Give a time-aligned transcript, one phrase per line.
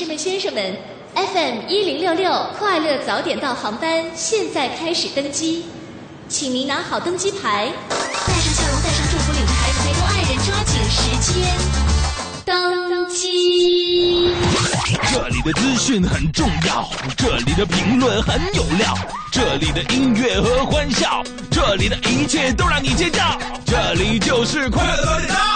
[0.00, 0.76] 士们、先生们
[1.14, 5.66] ，FM 一零六六快乐早点到航班现在开始登机，
[6.28, 11.44] 请您拿好登机牌，带上笑容，带上祝福，领着孩子，陪同爱人，抓紧时间
[12.44, 14.34] 登机。
[15.12, 18.98] 这里的资讯很重要，这里的评论很有料，
[19.30, 21.22] 这里的音乐和欢笑，
[21.52, 25.53] 这里的一切都让你尖叫，这里就是快乐早点到。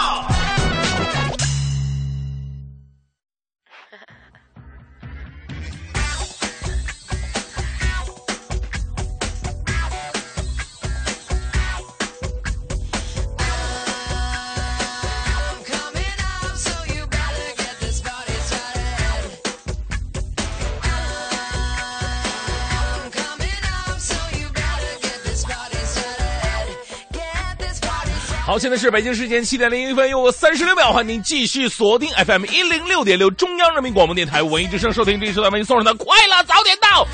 [28.49, 37.07] 好，现在是北京时间七点零一分又三十六秒，欢迎您继续锁定 FM 一零六点六中央人民广播电台文艺之声，收听这一时段为您送上的快乐早点到。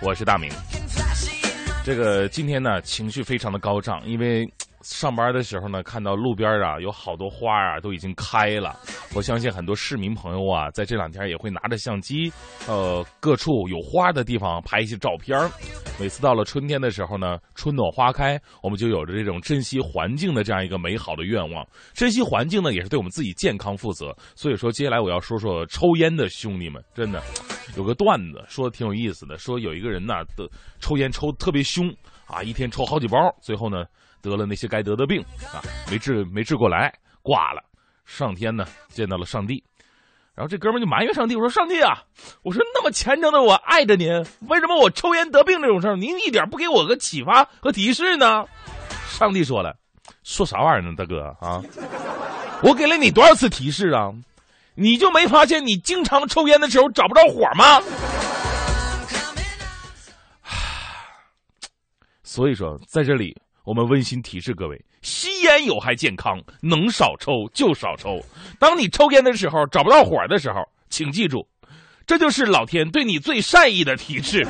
[0.00, 0.50] 我是大明，
[1.84, 4.50] 这个今天呢情绪非常的高涨，因为
[4.82, 8.78] 上班的时候呢看到路边啊有好多花啊都已经开了，
[9.14, 12.32] 我相信很多市民朋友啊在这两天也会拿着相机，
[12.66, 15.38] 呃各处有花的地方拍一些照片。
[15.98, 21.66] 每次到了春天的时候呢，春暖花开，我们就有着这种珍惜环境的这样一个美好的愿望。
[21.92, 24.16] 珍惜环境呢，也是对我们自己健康负责。
[24.34, 27.22] 所以说，接下来我要说说抽烟的兄弟们，真的
[27.76, 31.94] 有个段子说的挺有意思的，说有一个人呢的抽烟抽特别凶
[32.26, 33.84] 啊，一天抽好几包，最后呢
[34.22, 37.62] 得了那些该得的病啊，没治没治过来，挂了。
[38.04, 39.62] 上天呢见到了上帝。
[40.34, 42.02] 然后这哥们就埋怨上帝，我说：“上帝啊，
[42.42, 44.08] 我说那么虔诚的我爱着您，
[44.48, 48.44] 为什么我抽烟得病这种事儿，您一点不给我个启发和提示呢？”
[49.06, 49.76] 上帝说了
[50.24, 51.60] ：“说啥玩意儿呢，大哥啊？
[52.62, 54.12] 我给了你多少次提示啊？
[54.74, 57.82] 你就没发现你经常抽烟的时候找不着火吗？”
[62.24, 64.80] 所以说，在这里我们温馨提示各位。
[65.02, 68.20] 吸烟有害健康，能少抽就少抽。
[68.58, 70.56] 当你抽烟的时候找不到火的时候，
[70.90, 71.46] 请记住，
[72.06, 74.46] 这就是老天对你最善意的提示。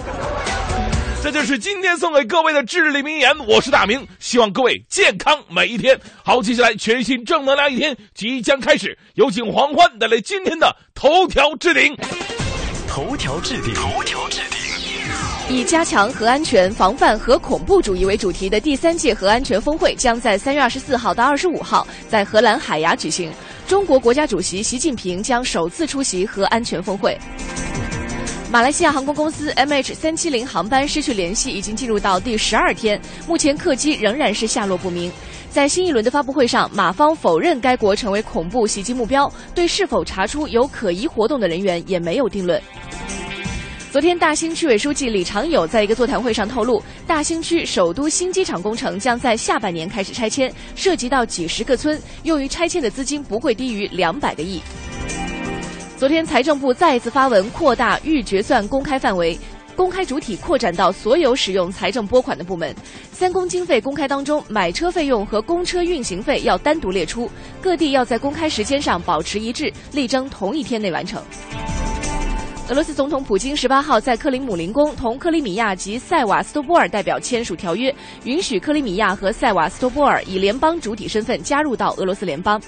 [1.23, 3.39] 这就是今天送给各位的至理名言。
[3.47, 6.01] 我是大明，希望各位健康每一天。
[6.25, 11.95] 好，接下来全新正能量一天即将开始，有请黄欢带来今天的头条置顶。
[12.89, 13.75] 头条置顶。
[13.75, 14.70] 头条置顶。
[15.53, 23.33] 以加强核安全、防范核恐怖主义为主题的第三届核安全峰会将在三月二十四号到二十五号在荷兰海牙举行。
[23.67, 27.19] 中国国家主席习近平将首次出席核安全峰会。
[28.49, 35.11] 马来西亚航空公司 MH 三七零航班失去联系已经进入到第十二天，目前客机仍然是下落不明。
[35.51, 42.61] 在新一轮的发布会上，马方否认该国成为恐怖袭击目标，对是否查出有可疑活动的人员也没有定论。
[43.93, 54.61] 昨天，大兴区委书记李长友在一个座谈会上透露，大兴区首都新机场工程将在下半年开始拆迁，涉及到几十个村，用于拆迁的资金不会低于两百个亿。
[55.97, 59.37] 昨天，财政部再一次发文扩大预决算公开范围，
[59.75, 62.73] 公开主体扩展到所有使用财政拨款的部门。
[63.11, 67.29] 三公经费公开当中，买车费用和公车运行费要单独列出，
[67.61, 71.21] 各地要在公开时间上保持一致，力争同一天内完成。
[72.71, 77.93] 俄罗斯总统普京十八号在克林姆林宫同克里米亚及塞瓦斯托波尔代表签署条约，
[78.23, 82.63] 允许克里米亚和塞瓦斯托波尔以联邦主体身份加入到俄罗斯联邦。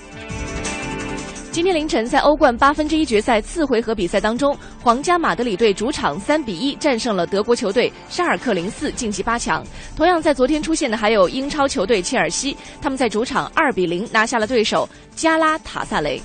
[1.52, 9.64] 今天凌晨，在欧冠八分之一决赛次回合比赛当中，皇家马德里队主场三比一战胜了德国球队沙尔克零四，晋级八强。
[9.94, 16.20] 同样在昨天出现的还有英超球队切尔西，他们在主场二比零拿下了对手加拉塔萨雷。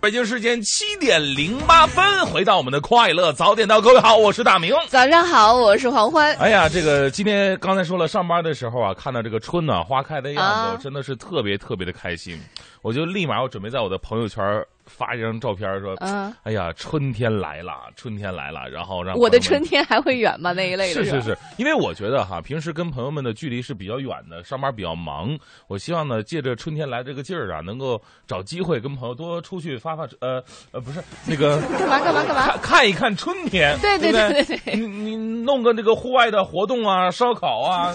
[0.00, 4.72] 北京时间七点零八分，回到我们的快乐早点到，各位好，我是大明。
[4.86, 6.32] 早上好，我是黄欢。
[6.36, 12.40] 哎呀，这个今天刚才说了，上班的时候啊，看到这个春暖花开的样子，真的是特别特别的开心。
[12.80, 20.52] 我就立马我准备在我的朋友圈发一张照片，说：“嗯，哎呀，春天来了，春天来了。”然后让我的春天还会远吗？
[20.52, 21.04] 那一类的。
[21.04, 25.38] 是是是，因为我觉得哈，平时跟朋友们的距离是比较远的，上班比较忙。
[25.66, 30.42] 我希望呢，借着春天来这个劲儿啊，能够找机会跟朋友多出去发发呃
[30.72, 32.46] 呃，不是 那个干嘛干嘛干嘛？
[32.46, 34.74] 看看一看春天，对对对对对。
[34.74, 37.94] 你你弄个那个户外的活动啊，烧烤啊，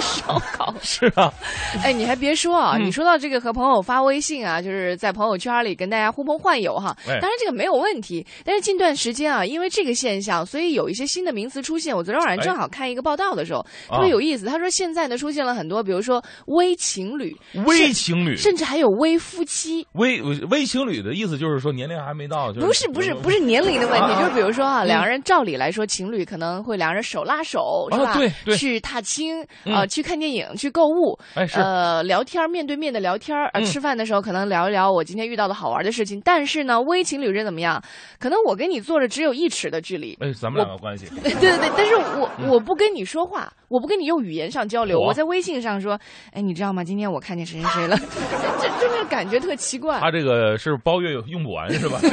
[0.00, 1.32] 烧烤是啊。
[1.82, 6.09] 哎，你还别说啊，你说到这个和朋友发微信啊，就是在朋友圈里跟大家。
[6.10, 6.96] 家呼朋唤友哈。
[7.06, 11.96] 哎当然这个没有问题，但是近段时间啊，因为这个现象，所以有一些新的名词出现。
[11.96, 14.46] 我昨天晚上正好看一个报道的时候，特别有意思。
[14.46, 17.36] 他说现在呢出现了很多，比如说微情侣、
[17.66, 19.86] 微情侣，甚至还有微夫妻。
[19.92, 20.20] 微
[20.50, 28.10] 微情侣的意思就是说年龄还没到，就是、不是不是不是年龄的问题，啊就是比如说啊，嗯两个人照理来说，情侣可能会两个人手拉手，是吧？
[28.10, 31.46] 啊对对去踏青，啊呃，去看电影，去购物，哎
[32.04, 36.20] 聊天面对面的聊天儿，呃，嗯吃饭的时候可能聊一聊我今天遇到的好玩的事情。
[36.24, 37.82] 但是呢，微情侣是怎么样？
[38.18, 45.98] 可能我跟你坐着只有一尺的距离，哎，咱们两个关系， 对对对，但是我我不跟你说话，我不跟你用语言上交流，我在微信上说，
[46.32, 46.82] 哎，你知道吗？
[46.84, 47.96] 今天我看见谁谁谁了，
[48.60, 49.98] 这就那个感觉特奇怪。
[50.00, 51.98] 他这个是包月用不完是吧？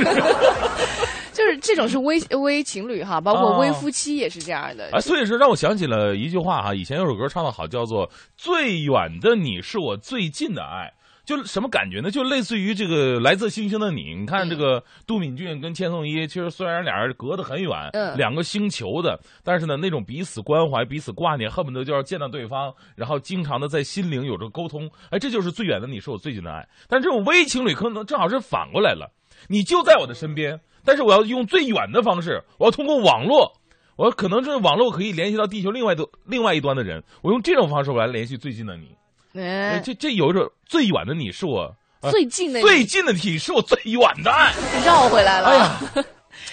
[1.33, 4.89] 就是这种是微微情侣哈，包括哦微夫妻也是这样的。
[4.91, 10.91] 啊，所以说让我想起了一句话哈，以前有首歌唱的好，叫做“最远的你是我最近的爱”。
[11.27, 12.09] 就什么感觉呢？
[12.09, 14.15] 就类似于这个来自星星的你。
[14.15, 24.89] 你看这个杜敏俊跟千颂伊，其实虽然俩人隔得很远，嗯两个星球的，但是呢，那种彼此关怀、彼此挂念，恨不得就要见到对方，然后经常的在心灵有着沟通。
[25.09, 26.65] 哎，这就是最远的你是我最近的爱。
[26.87, 29.11] 但这种微情侣可能正好是反过来了，
[29.49, 33.51] 你就在我的身边，但是我要用最远的方式，我要通过网络。
[33.97, 38.95] 我可能这网络可以联系到地球另外的另外一端的人，我用这种方式我来联系最近的你。
[39.33, 44.53] 哎哎，这这有一种最远的你是我，呃最近的最近的你是我最远的爱。
[44.85, 45.47] 绕回来了。
[45.47, 45.79] 哎呀，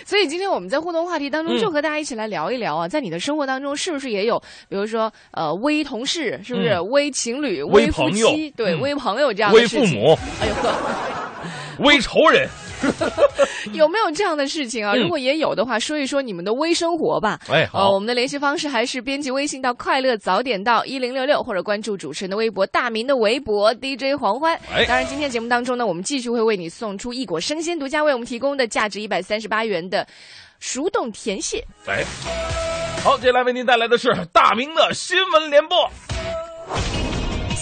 [0.06, 1.61] 所以今天我们在互动话题当中，嗯。
[1.61, 4.38] 就和大家一起来聊一聊啊，在你的生活当中是不是也有，
[4.69, 6.88] 比如说呃微同事，是不是、嗯。
[6.90, 8.28] 微情侣、微夫朋友。
[8.28, 8.81] 妻，对、嗯。
[8.81, 9.90] 微朋友这样的微事情？
[9.90, 10.55] 父母，哎呦。
[10.55, 10.75] 呵，
[11.84, 12.49] 微仇人。
[13.73, 14.93] 有没有这样的事情啊？
[14.94, 17.38] 嗯如果也有的话，说一说你们的微生活吧。
[17.49, 24.55] 哎，呃，好我，们的联系方式还是编辑微信到“快乐早点到一零六六”，或者关注主持人的微博“大明的微博 DJ 黄欢”。
[24.73, 30.06] 哎当然，今天节目当中呢，我们继续会为你送出一果生鲜独家为我们提供的价值一百三十八元的
[30.61, 31.65] 熟冻甜蟹。
[31.87, 32.05] 哎，
[33.03, 35.76] 好，接下来为您带来的是大明的新闻联播。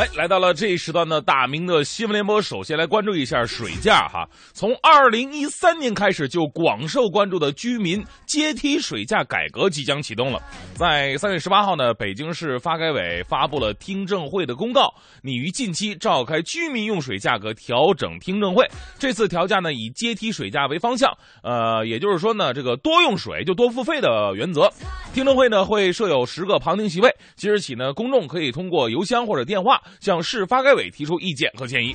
[0.00, 4.26] 哎，来到了这一时段的大明的新闻联播，首先来关注一下水价哈。
[4.54, 10.40] 从二零一三年开始就广受关注的居民阶梯水价改革即将启动了。
[10.72, 14.90] 在三月十八号呢，北京市发改委发布了听证会的公告，
[15.22, 18.66] 拟于近期召开居民用水价格调整听证会。
[18.98, 21.12] 这次调价呢，以阶梯水价为方向，
[21.42, 24.72] 呃，也就是说呢，这个多用水就多付费的原则。
[25.12, 31.94] 听证会呢会设有十个旁听席位，即日起呢，公众可以通过邮箱或者电话向市发改委提出意见和建议。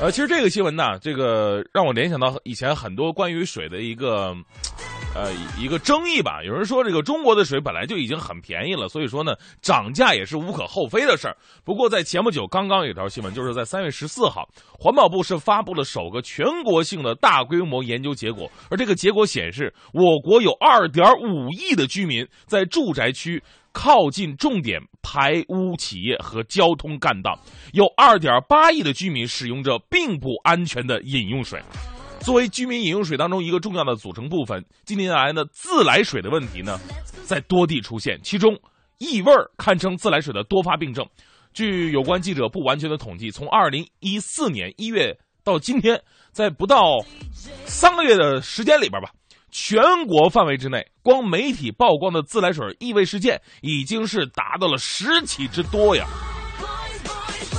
[0.00, 4.34] 呃，其实这个新闻呢，这个让我联想到以前很多关于水的一个。
[5.16, 6.42] 呃，一个争议吧。
[6.42, 11.36] 有人说，这个中国的水本来就已经很便宜了，所以说呢，涨价也是无可厚非的事儿。
[11.62, 23.40] 不过，在前不久刚刚有条新闻，就是在三月十四号，环保部是发布了首个全国性的大规模研究结果，而这个结果显示，我国有二点五亿的居民在住宅区。
[23.74, 27.38] 靠近重点排污企业和交通干道，
[27.74, 31.60] 有二点八亿的居民使用着并不安全的饮用水。
[32.20, 36.80] 作为居民饮用水当中一个重要的组成部分，近年来呢，自来水的问题呢，
[37.24, 38.56] 在多地出现，其中
[38.98, 41.04] 异味儿堪称自来水的多发病症。
[41.52, 46.00] 据有关记者不完全的统计，从二零一四年一月到今天，
[46.32, 47.04] 在不到
[47.66, 49.10] 三个月的时间里边吧，
[49.54, 56.04] 全国范围之内，光媒体曝光的自来水异味事件已经是达到了十起之多呀。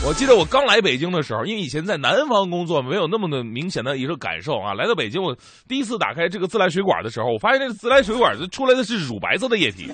[0.06, 4.74] 我记得我刚来北京的时候，因为以前在南方工作，没有那么的明显的一个感受啊。
[4.74, 5.34] 来到北京，我
[5.70, 9.90] 第一次打开这个自来水管的时候，我发现这个自来水管出来的是乳白色的液体。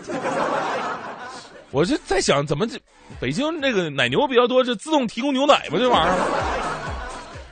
[1.70, 2.80] 我就在想，怎么这
[3.20, 5.78] 北京这个奶牛比较多，是自动提供牛奶吗？
[5.78, 6.18] 这玩意儿。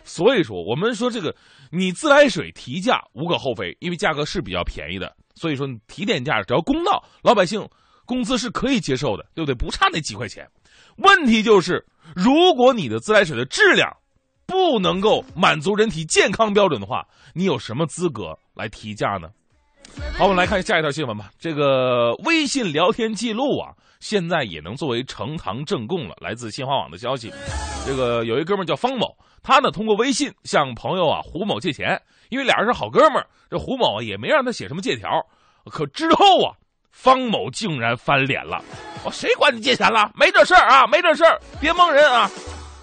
[0.04, 1.34] 所以说，我们说这个
[1.70, 5.16] 你自来水提价无可厚非，因为价格是比较便宜的。
[5.36, 7.66] 所以说，你提点价只要公道，老百姓
[8.06, 9.56] 工资是可以接受的，对不对？
[9.56, 10.46] 不差那几块钱。
[10.98, 11.86] 问题就是，
[12.16, 13.96] 如果你的自来水的质量
[14.46, 19.30] 不能够满足人体健康标准的话，你有什么资格来提价呢？
[20.18, 21.32] 好，我们来看下一条新闻吧。
[21.40, 26.16] 这个微信聊天记录啊，现在也能作为呈堂证供了。
[26.20, 27.32] 来自新华网的消息，
[27.86, 35.10] 这个有一哥们叫方某，他呢通过微信向朋友啊胡某借钱，因为俩人是好哥们儿，这胡某也没让他写什么借条。
[35.66, 36.56] 可之后啊，
[36.92, 38.64] 方某竟然翻脸了，
[39.04, 40.12] 我谁管你借钱了？
[40.16, 42.30] 没这事儿啊，没这事儿，别蒙人啊！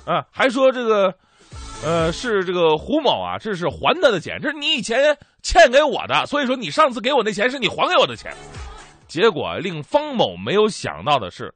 [0.05, 1.13] 啊，还说这个，
[1.83, 8.33] 呃，是这个胡某啊，这是还他的钱，这是你以前欠给我的，所以说你上次给我那钱是你还给我的钱。
[9.07, 11.55] 结果令方某没有想到的是。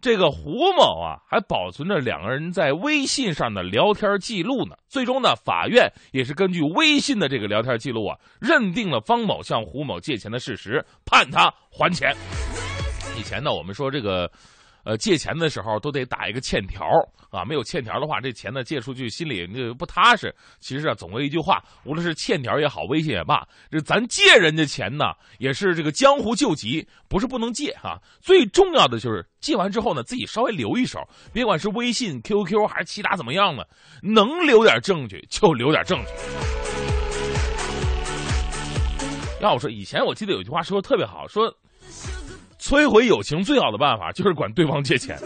[0.00, 4.74] 这个胡某啊，还保存着两个人在微信上的聊天记录呢。
[4.88, 12.16] 最终呢，法院也是根据微信的这个聊天记录啊，认定了方某向胡某借钱的事实，判他还钱。
[13.18, 14.30] 以前呢，我们说这个。
[14.84, 16.84] 呃，借钱的时候都得打一个欠条
[17.30, 20.34] 啊，没有欠条的话，这钱呢借出去心里那不踏实。
[20.58, 27.98] 其实啊，总归一句话，无论是欠条也好，微信也罢，这咱借人家钱呢，也是这个江湖救急，不是不能借啊。
[28.20, 30.98] 最重要的就是借完之后呢，自己稍微留一手，
[31.32, 33.68] 别管是微信、QQ 还是其他怎么样的，
[34.02, 36.12] 能留点证据就留点证据。
[39.40, 41.54] 要我说，以前我记得有句话说的特别好，说。
[42.60, 45.16] 摧毁友情最好的办法就是管对方借钱，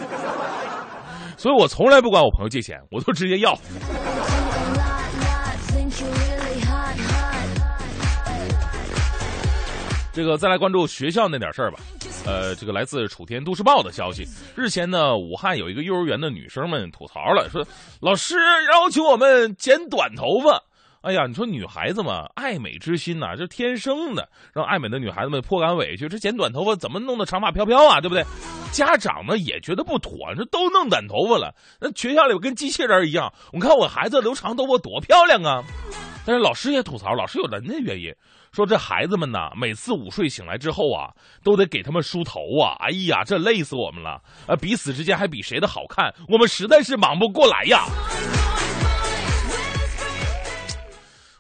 [1.37, 3.59] 所以我从来不管我朋友借钱，我都直接要。
[10.13, 11.81] 这个再来关注学校那点事儿吧，
[12.25, 14.25] 呃，这个来自楚天都市报的消息，
[14.55, 17.67] 日前呢，武汉有一个幼儿园的女生们吐槽了，说
[18.01, 18.37] 老师
[18.73, 20.63] 要求我们剪短头发。
[21.05, 26.09] 哎呀，你说女孩子嘛，爱美之心呐，这天生的，让爱美的女孩子们颇感委屈。
[26.09, 28.01] 这剪短头发怎么弄得长发飘飘啊？
[28.01, 28.25] 对不对？
[28.73, 33.31] 家长呢也觉得不妥，这都弄短头发了，那学校里跟机器人一样。
[33.53, 35.63] 我看我孩子留长头发多漂亮啊！
[36.25, 38.11] 但是老师也吐槽，老师有人家原因，
[38.51, 42.77] 说这孩子们呐，每次午睡醒来之后啊，都得给他们梳头啊。
[42.81, 44.23] 哎呀，这累死我们了！
[44.47, 47.85] 啊，彼此之间还比谁的好看，我们实在是忙不过来呀。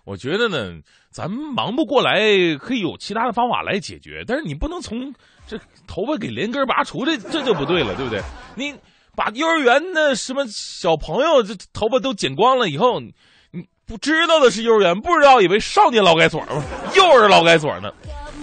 [0.04, 0.80] 我觉得呢，
[1.11, 2.20] 咱们忙不过来，
[2.58, 4.23] 可以有其他的方法来解决。
[4.26, 5.14] 但是你不能从
[5.46, 8.23] 这头发给连根拔除，这这就不对了，对不对？
[8.54, 8.75] 你
[9.16, 16.62] 把幼儿园的什么小朋友这头发都剪光了以后，你不知道的是幼儿园，不知道以为少年劳改所吗？
[16.94, 17.90] 幼儿劳改所呢？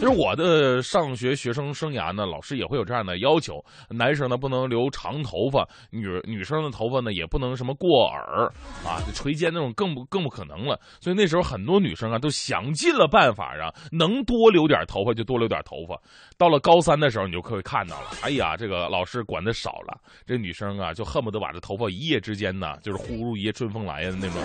[0.01, 8.51] 其实我的上学学生生涯呢，老师也会有这样的要求：男生呢不能留长头发，女女生的头发呢也不能什么过耳
[8.83, 10.79] 啊，垂肩那种更不更不可能了。
[10.99, 15.95] 所以那时候很多女生啊都想尽了办法啊，能多留点头发就多留点头发。
[16.35, 24.41] 到了高三的时候，你就可以看到了，哎呀，这个老师管的少了，这女生啊就恨不得把这头发一夜之间呢，就是忽如一夜春风来的那种。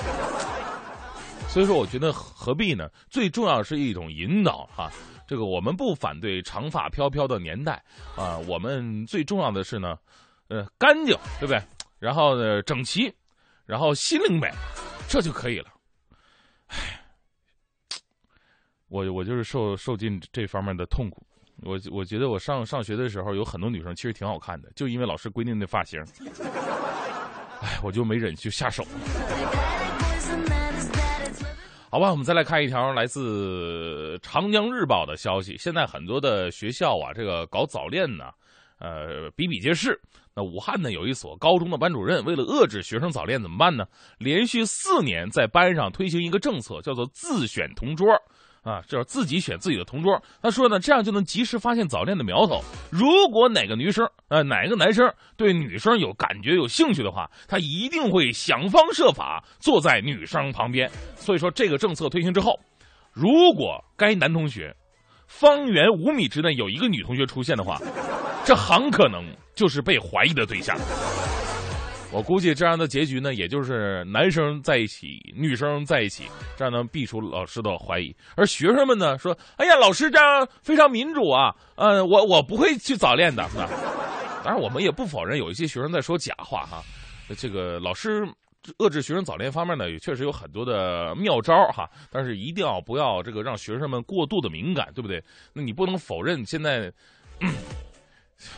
[1.49, 2.91] 所以说，我觉得何必呢？
[3.09, 4.91] 最重要是一种引导哈。
[5.27, 7.83] 这个我们不反对长发飘飘的年代
[8.17, 9.99] 啊，我们最重要的是呢，
[10.49, 11.61] 呃，干净，对不对？
[11.99, 13.13] 然后呢，整齐，
[13.65, 14.49] 然后心灵美，
[15.09, 15.71] 这就可以了。
[16.67, 17.01] 唉，
[18.89, 21.27] 我我就是受受尽这方面的痛苦。
[21.63, 25.99] 我我觉得我上上学的时候有很多女生其实挺好看的，就因为老师规定的发型，
[27.63, 28.85] 唉，我就没忍就下手。
[31.89, 35.57] 好吧，我们再来看一条来自《长江日报》的消息。
[35.57, 38.25] 现在很多的学校啊，这个搞早恋呢，
[38.81, 39.99] 呃，比比皆是。
[40.35, 43.87] 那武汉呢，有一所高中的班主任为了遏制学生早恋，怎么办呢？
[44.19, 48.09] 连续四年在班上推行一个政策，叫做自选同桌。
[48.67, 50.21] 啊，就是自己选自己的同桌。
[50.43, 52.61] 他说呢，这样就能及时发现早恋的苗头。
[52.91, 60.91] 如果哪个女生，呃，哪个男生对女生有感觉、有兴趣的话，他一定会想方设法坐在女生旁边。
[61.15, 62.59] 所以说，这个政策推行之后，
[63.13, 64.75] 如果该男同学
[65.29, 67.81] 方圆五米之内有一个女同学出现的话，
[68.45, 70.77] 这很可能就是被怀疑的对象。
[72.13, 76.25] 我估计这样的结局呢，也就是男生在一起，女生在一起，
[76.57, 78.15] 这样能避除老师的怀疑。
[78.37, 83.47] 而学生们呢，说：“哎呀，老师这样非常民主啊，呃，我我不会去早恋的。”
[84.43, 86.83] 当然，我们也不否认有一些学生在说假话哈。
[87.37, 88.27] 这个老师
[88.79, 91.91] 遏制学生早恋方面呢，也确实有很多的妙招哈。
[92.11, 95.23] 但是一定要不要这个让学生们过度的敏感，对不对？
[95.53, 96.91] 那你不能否认现在。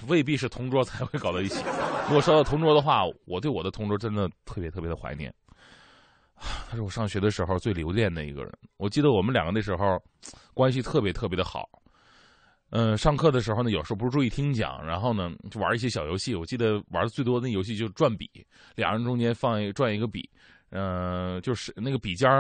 [0.09, 1.63] 未必是同桌才会搞到一起。
[2.09, 5.33] 如果说到同桌的话，我对我的同桌真的特别特别的怀念。
[6.37, 8.53] 他是我上学的时候最留恋的一个人。
[8.79, 10.03] 我记得我们两个那时候
[10.55, 11.69] 关系特别特别的好。
[12.71, 16.35] 嗯，上课的时候呢，有时候不注意听讲，然后呢就玩一些小游戏。
[16.35, 18.31] 我记得玩的最多的游戏就是转笔，
[18.75, 20.29] 两人中间放一转一个笔，
[20.71, 22.31] 嗯，就是那个笔尖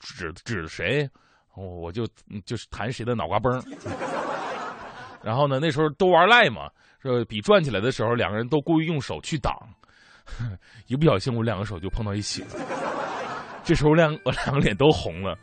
[0.00, 1.08] 指指谁，
[1.54, 2.06] 我就
[2.44, 3.58] 就是弹谁的脑瓜崩。
[5.20, 5.58] 然后呢？
[5.60, 6.70] 那时候都玩赖嘛，
[7.00, 9.54] 说笔转起来的时候，两个人都故意用手去挡，
[10.88, 12.48] 一不小心我两个手就碰到一起了。
[13.62, 15.38] 这时候两我两个脸都红了，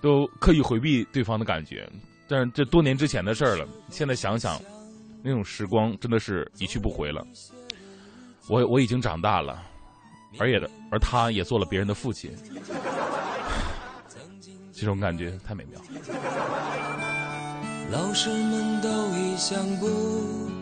[0.00, 1.86] 都刻意回避对方的感觉。
[2.26, 4.58] 但是这多年之前的事儿了，现在想想，
[5.22, 7.22] 那种时光真的是一去不回了。
[8.48, 9.62] 我我已经长大了，
[10.38, 12.30] 而也的而他也做了别人的父亲，
[14.72, 15.78] 这种感觉太美妙。
[17.92, 19.86] 老师们都已想不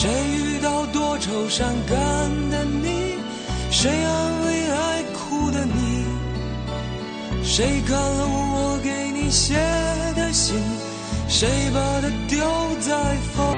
[0.00, 1.98] 谁遇到多愁善感
[2.50, 3.16] 的你？
[3.68, 6.04] 谁安慰爱哭的你？
[7.42, 9.54] 谁看了我给你写
[10.14, 10.54] 的信？
[11.28, 12.38] 谁把它丢
[12.78, 12.94] 在
[13.34, 13.56] 风？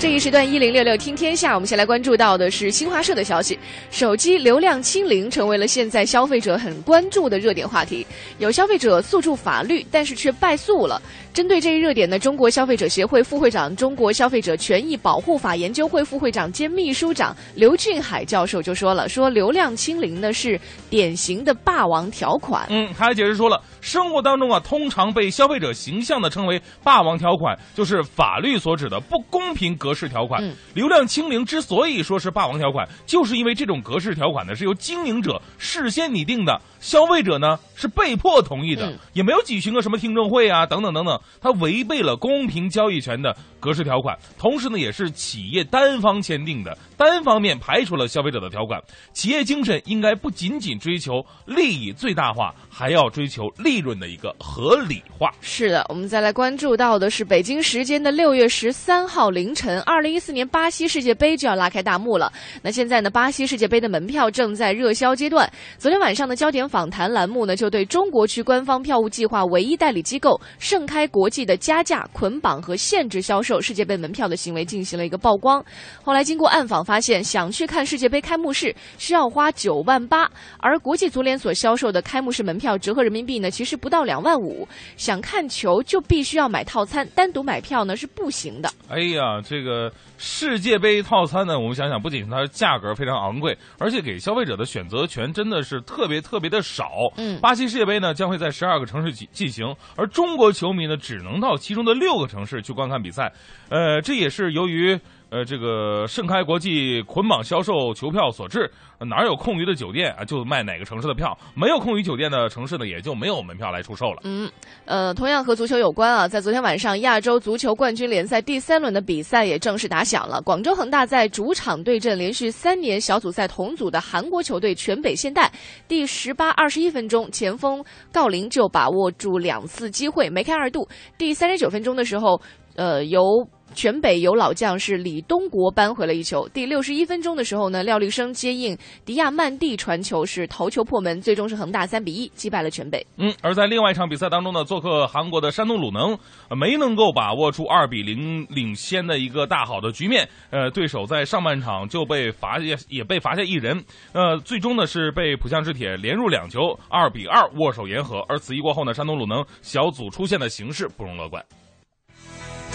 [0.00, 3.58] 这一时段一零六六听天下，我们先来关注到的是新华社的消息：
[3.90, 8.06] 手机流量清零成为了现在消费者很关注的热点话题。
[8.38, 11.00] 有消费者诉诸法律，但是却败诉了。
[11.34, 30.40] 针对这一热点呢，中国消费者协会副会长、中国消费者权益保护法研究会副会长兼秘书长刘俊海教授就说了：“说流量清零呢是典型的霸王条款。”嗯，他还解释说了，生活当中啊，通常被消费者形象的称为霸王条款，就是法律所指的不公平格式条款。
[30.40, 48.78] 嗯流量清零之所以说是霸王条款，就是因为这种格式条款呢是由经营者事先拟定的，消费者呢是被迫同意的，嗯也没有举行个什么听证会啊等等等等，它违背了公平交易权的格式条款，同时呢也是企业单方签订的，单方面排除了消费者的条款。
[49.14, 55.32] 企业精神应该不仅仅追求利益最大化，还要追求利润的一个合理化。
[55.40, 62.30] 是的，我们再来关注到的是北京时间的六月十三号凌晨，二零一四年巴西世界杯就要拉开大幕了。
[62.60, 65.50] 那现在呢，巴西世界杯的门票正在热销阶段。
[65.78, 75.64] 昨天晚上的焦点访谈栏目呢，就对中国区官方票务计划唯一代理机构盛开国际的加价、捆绑和限制销售世界杯门票的行为进行了一个曝光。
[76.02, 84.66] 后来经过暗访发现，想去看世界杯开幕式需要花九万八，而国际足联所销售的开幕式门票折合人民币呢，其实不到两万五。
[84.96, 88.68] 想看球就必须要买套餐，单独买票呢是不行的。
[88.88, 96.88] 哎呀，这个世界杯套餐呢，我们想想，不仅它价格非常昂贵，而且给消费者的选择权真的是特别特别的少。
[97.18, 103.30] 嗯巴西世界杯呢将会在十二个城市进进行，而中国球迷呢只能到其中的六个城市去观看比赛。
[103.68, 104.98] 呃，这也是由于
[105.30, 108.70] 呃这个盛开国际捆绑销售球票所致。
[109.00, 114.20] 哪有空余的酒店啊，就卖哪个城市的票；没有空余酒店的城市呢，也就没有门票来出售了。
[114.24, 114.50] 嗯，
[114.86, 120.40] 呃，同样和足球有关啊，在昨天晚上，亚洲足球冠军联赛第三轮的比赛也正式打响了。
[120.40, 125.52] 广州恒大在主场对阵连续三年小组赛同组的韩国球队全北现代，
[125.86, 130.88] 第十八、二十一分钟，前锋郜林就把握住两次机会，梅开二度。
[131.18, 132.40] 第三十九分钟的时候，
[132.76, 136.48] 呃，由全北由老将是李东国扳回了一球。
[136.50, 143.04] 第六十一分钟的时候呢，廖立生接应迪亚曼蒂传球是头球破门，最终是恒大三比一击败了全北。
[143.16, 146.16] 嗯，而在另外一场比赛当中呢，做客韩国的山东鲁能，
[146.56, 150.28] 没能够把握住二比零领先的一个大好的局面。
[150.50, 158.20] 呃，对手在上半场就被罚也也被罚下一人，呃，最终呢是被浦项制铁连入两球，二比二握手言和。
[158.28, 161.44] 而此役过后呢，山东鲁能小组出现的形势不容乐观。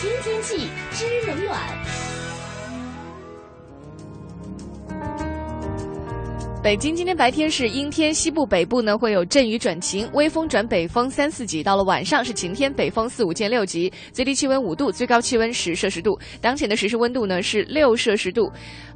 [0.02, 1.60] 听天气知冷暖。
[6.64, 11.62] 北京今天白天是阴天，西部、北部呢会有阵雨转晴，微风转北风三四级。
[11.62, 16.18] 到了晚上是晴天，北风四五见六级，最低气温五度，最高气温十摄氏度。
[16.40, 18.50] 当前的实时温度呢是六摄氏度。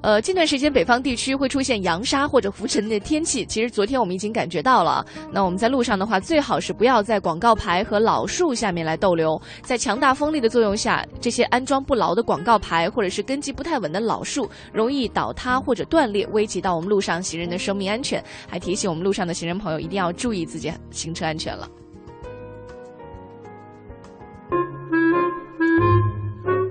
[0.03, 5.03] 呃，近段时间北方地区会出现扬沙或者浮尘的天气，其实昨天我们已经感觉到了。
[5.31, 9.41] 那我们在路上的话，最好是不要在广告牌和老树下面来逗留。
[9.61, 18.21] 在强大风力的作用下，这些安装不牢的广告牌或者是根基不太稳的老树，容易倒塌或者断裂，危及到我们路上行人的生命安全。
[18.45, 21.65] 还提醒我们路上的行人朋友一定要注意自己行车安全了。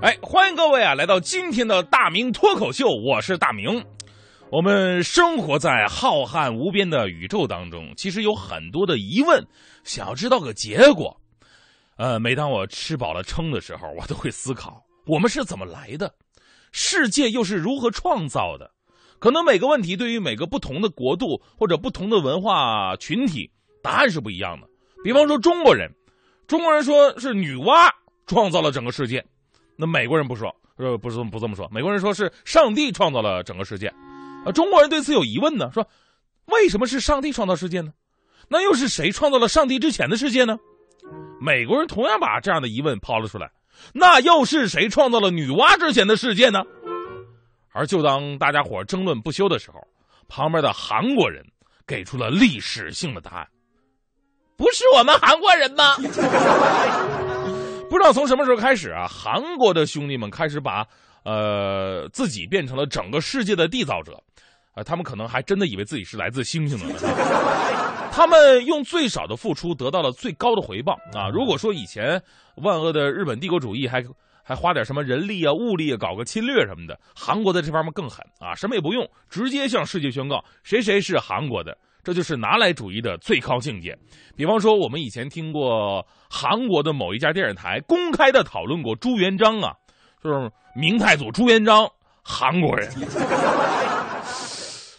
[0.03, 3.85] 哎，欢迎各位啊，来到今天的大明脱口秀，我是大明。
[4.51, 9.47] 我们生活在浩瀚无边的宇宙当中，其实有很多的疑问，
[9.85, 11.17] 想要知道个结果。
[11.99, 16.13] 呃，每当我吃饱了撑的时候，我都会思考：我们是怎么来的？
[16.73, 18.73] 世界又是如何创造的？
[19.21, 23.49] 可能每个问题对于每个不同的国度或者不同的文化群体，
[23.81, 24.67] 答案是不一样的。
[25.05, 25.89] 比方说中国人，
[26.49, 27.89] 中国人说是女娲
[28.27, 29.25] 创造了整个世界。
[29.77, 31.69] 那美国人不说，呃，不是不这么说。
[31.73, 33.89] 美国人说是上帝创造了整个世界，
[34.45, 35.87] 啊，中国人对此有疑问呢，说
[36.47, 37.93] 为什么是上帝创造世界呢？
[38.49, 40.59] 那又是谁创造了上帝之前的世界呢？
[41.41, 43.51] 美国人同样把这样的疑问抛了出来，
[43.95, 46.63] 那又是谁创造了女娲之前的世界呢？
[47.73, 49.81] 而就当大家伙争论不休的时候，
[50.29, 51.45] 旁边的韩国人
[51.87, 53.49] 给出了历史性的答案：
[54.57, 55.97] 不是我们韩国人吗？
[57.93, 60.83] 不知道从什么时候开始啊，韩国的兄弟们开始把
[61.27, 64.19] 呃自己变成了整个世界的缔造者，
[64.73, 66.95] 啊，他们可能还真的以为自己是来自星星的。
[68.11, 71.29] 他们用最少的付出得到了最高的回报啊！
[71.29, 72.19] 如果说以前
[72.57, 74.03] 万恶的日本帝国主义还
[74.43, 81.77] 还花点什么人力啊、物力啊搞个侵略什么的，韩国在这方面更狠啊，什么也不用，直接向世界宣告谁谁是韩国的。
[82.03, 83.97] 这就是拿来主义的最高境界。
[84.37, 89.73] 比方说，我们以前听过韩国的某一家电视台公开的讨论过朱元璋啊，
[90.23, 91.89] 就是明太祖朱元璋，
[92.23, 92.91] 韩国人。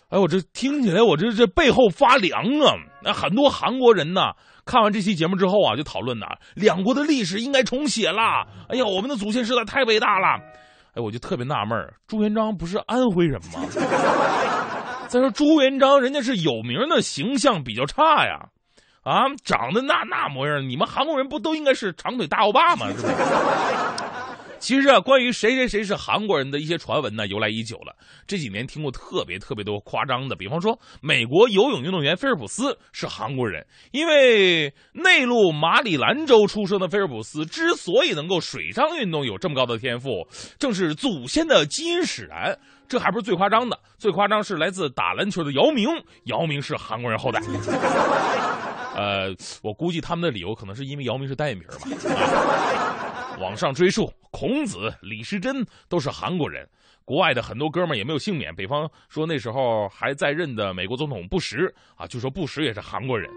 [0.09, 2.77] 哎，我这听起来，我这这背后发凉啊！
[3.01, 8.45] 那很多韩国人呢，看完这期节目之后啊，就讨论呐，两国的历史应该重写了。
[8.69, 10.39] 哎呀，我们的祖先实在太伟大了。
[10.93, 13.61] 哎，我就特别纳闷朱元璋不是安徽人吗？
[15.13, 18.49] 再说朱元璋，人家是有名的形象比较差呀，
[19.03, 22.87] 啊，长得那那模样，你们韩国人不都应该是长腿大欧巴吗？
[22.87, 23.13] 是不是？
[24.57, 27.95] 其实啊，关于谁谁谁是韩国人的一些传闻呢，由来已久了。
[28.25, 42.57] 这几年听过特别特别多夸张的，比方说，美国游泳运动员菲尔普斯是韩国人，因为内陆马里兰州出生的菲尔普斯之所以能够水上运动有这么高的天赋，正是祖先的基因使然。
[42.87, 45.87] 这还不是最夸张的，最夸张是来自打篮球的姚明，
[46.25, 47.41] 姚明是韩国人后代。
[48.95, 51.73] 呃，我估计他们的理由可能是因为姚明是单眼皮吧。
[53.39, 56.69] 往上追溯，孔子、李时珍都是韩国人。
[57.03, 63.29] 国外的很多哥们也没有幸免，比方说那时候还在任的美国总统布什啊，据说布什也是韩国人。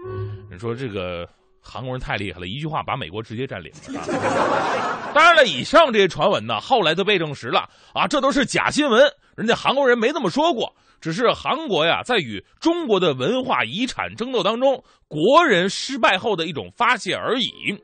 [0.51, 1.27] 你说这个
[1.67, 4.01] 韩国人太厉害了，一句话把美国直接占领了。
[5.13, 9.03] 当然了，以上这些传闻呢，后来都被证实了啊，这都是假新闻，
[9.35, 10.73] 人家韩国人没这么说过。
[10.99, 17.77] 只是韩国呀，在与中国的文化遗产争斗当中，国人失败后的一种发泄而已。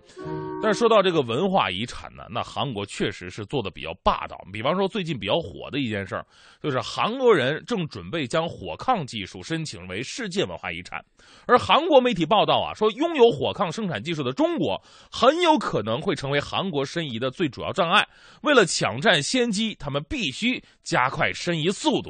[0.63, 4.37] 但是说到这个文化遗产呢，那韩国确实是做的比较霸道。
[4.53, 6.25] 比方说，最近比较火的一件事儿，
[6.61, 11.03] 就是韩国人正准备将火炕技术申请为世界文化遗产。
[11.47, 18.07] 而韩国媒体报道啊，说拥有火炕生产技术的中国，很有可能会成为韩国申遗的最主要障碍。
[18.43, 22.09] 为了抢占先机，他们必须加快申遗速度。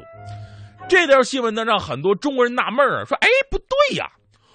[0.88, 4.12] 这条新闻呢，让很多中国人纳闷儿，说：“哎，不对呀。”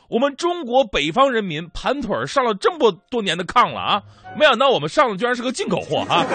[0.10, 4.04] 我们中国北方人民盘腿上了这么多年的炕了啊，
[4.36, 6.26] 没想到我们上的居然是个进口货啊！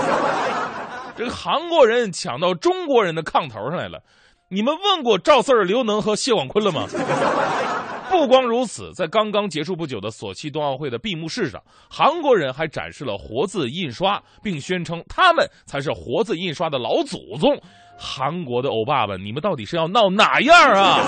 [1.19, 4.01] 这个韩国人抢到中国人的炕头上来了，
[4.49, 6.87] 你们问过赵四儿、刘能和谢广坤了吗？
[8.11, 11.61] 不光如此，在刚刚结束不久的索契冬奥会的闭幕式上，
[11.91, 17.61] 韩国人还展示了活字印刷，并宣称他们才是活字印刷的老祖宗。
[17.99, 21.01] 韩国的欧巴们，你们到底是要闹哪样啊？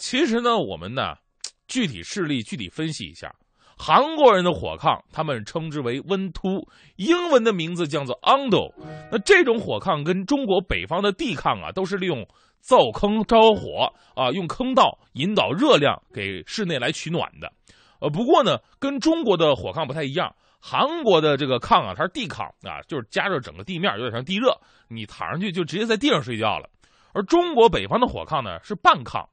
[0.00, 1.14] 其实呢，我们呢，
[1.68, 3.32] 具体事例具体分析一下。
[3.76, 8.72] 韩国人的火炕，他们称之为温突，英文的名字叫做 Ando。
[9.10, 12.26] 那这种火炕跟中国北方的地炕啊，都是利用
[12.60, 17.52] 灶坑着火啊，用坑道引导热量给室内来取暖的。
[18.00, 24.58] 呃，不过呢，跟中国的火炕不太一样，韩国的这个炕啊，它是地炕啊，就是加热整个地面，有点像地热，
[24.88, 26.68] 你躺上去就直接在地上睡觉了。
[27.12, 29.24] 而中国北方的火炕呢是半炕，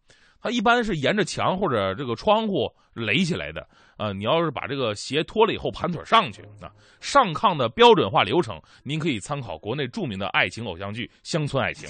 [0.42, 3.68] 它一般是沿着墙或者这个窗户垒起来的。
[3.98, 6.70] 呃，你要是把这个鞋脱了以后盘腿上去啊，
[7.02, 11.90] 上炕的标准化流程，您可以参考国内著名的爱情偶像剧《乡村爱情》。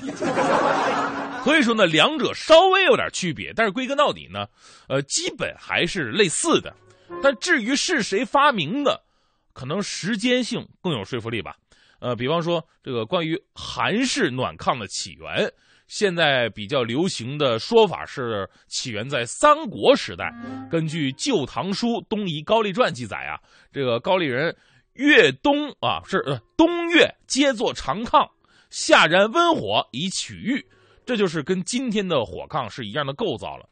[1.44, 4.48] 所以说呢，两者稍微有点区别，但是归根到底呢，
[4.88, 6.74] 呃，基本还是类似的。
[7.22, 9.04] 但至于是谁发明的，
[9.52, 11.58] 可能时间性更有说服力吧。
[12.00, 15.52] 呃，比方说这个关于韩式暖炕的起源。
[15.88, 20.34] 现在比较流行的说法是起源在三国时代。
[20.70, 23.40] 根据《旧唐书·东夷高丽传》记载啊，
[23.72, 24.56] 这个高丽人
[24.94, 28.30] 越冬啊是呃冬月皆作长炕，
[28.70, 30.68] 夏燃温火以取浴，
[31.06, 33.66] 这就是跟今天的火炕是一样的构造了。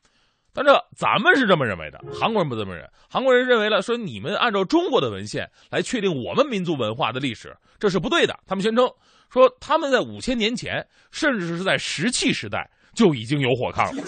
[0.53, 2.89] 但这咱们是这么认为的，韩国人不这么认。
[3.09, 8.39] 韩国人认为了说你们按照中国的文献来确定我们民族文化的历史，这是不对的。
[8.47, 8.89] 他们宣称。
[9.35, 14.01] 说他们在五千年前，甚至是在石器时代就已经有火炕了。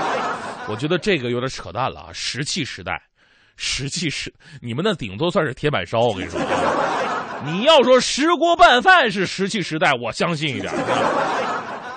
[0.66, 2.08] 我觉得这个有点扯淡了啊！
[2.14, 3.02] 石器时代，
[3.58, 4.32] 石器时，
[4.62, 6.00] 你们那顶多算是铁板烧。
[6.00, 6.40] 我跟你说，
[7.44, 10.72] 你要说石锅拌饭是石器时代，我相信一点。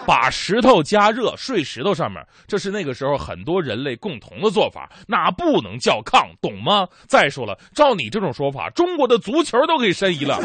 [0.05, 6.87] 把石头加热睡石头上面，这是那个时候很多人类共同的做法，那不能叫炕，懂吗？
[7.07, 10.39] 再说了，照你这种说法，中国的足球都可以申遗了，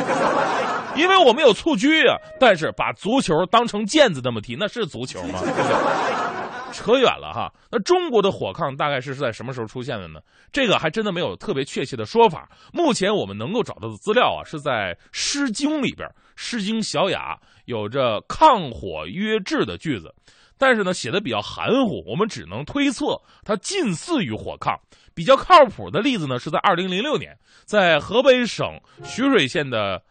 [0.96, 2.16] 因为我们有蹴鞠啊。
[2.38, 5.40] 但是把足球当成毽子那么踢，那是足球吗？
[6.72, 7.52] 扯远了哈。
[7.70, 10.20] 那中国的火炕大概是在什么时候出现的呢？
[10.52, 12.48] 这个还真的没有特别确切的说法。
[12.72, 17.36] 目前我们能够找到的资料啊，是在《诗经》里边，《诗经·小雅》。
[17.70, 20.12] 有着“抗火约制”的句子，
[20.58, 24.76] 但是呢，写的比较含糊，我们只能推测它近似于火炕。
[25.14, 30.02] 比较靠谱的例子呢，是在二零零六年，在河北省徐水县的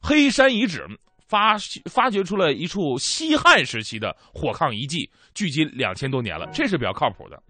[0.00, 0.86] 黑山遗址
[1.26, 1.56] 发
[1.90, 7.40] 发掘出了一处西汉时期的火炕遗迹，距今两千多年了，这是比较靠谱的。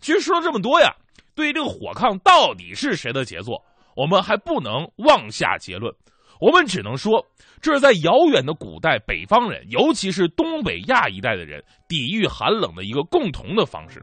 [0.00, 0.94] 其实说了这么多呀，
[1.34, 3.62] 对于这个火炕到底是谁的杰作，
[3.94, 5.92] 我们还不能妄下结论。
[6.40, 7.24] 我们只能说，
[7.60, 14.02] 这是在遥远的古代，北方人，尤其是东北亚一带的人，抵御寒冷的一个共同的方式。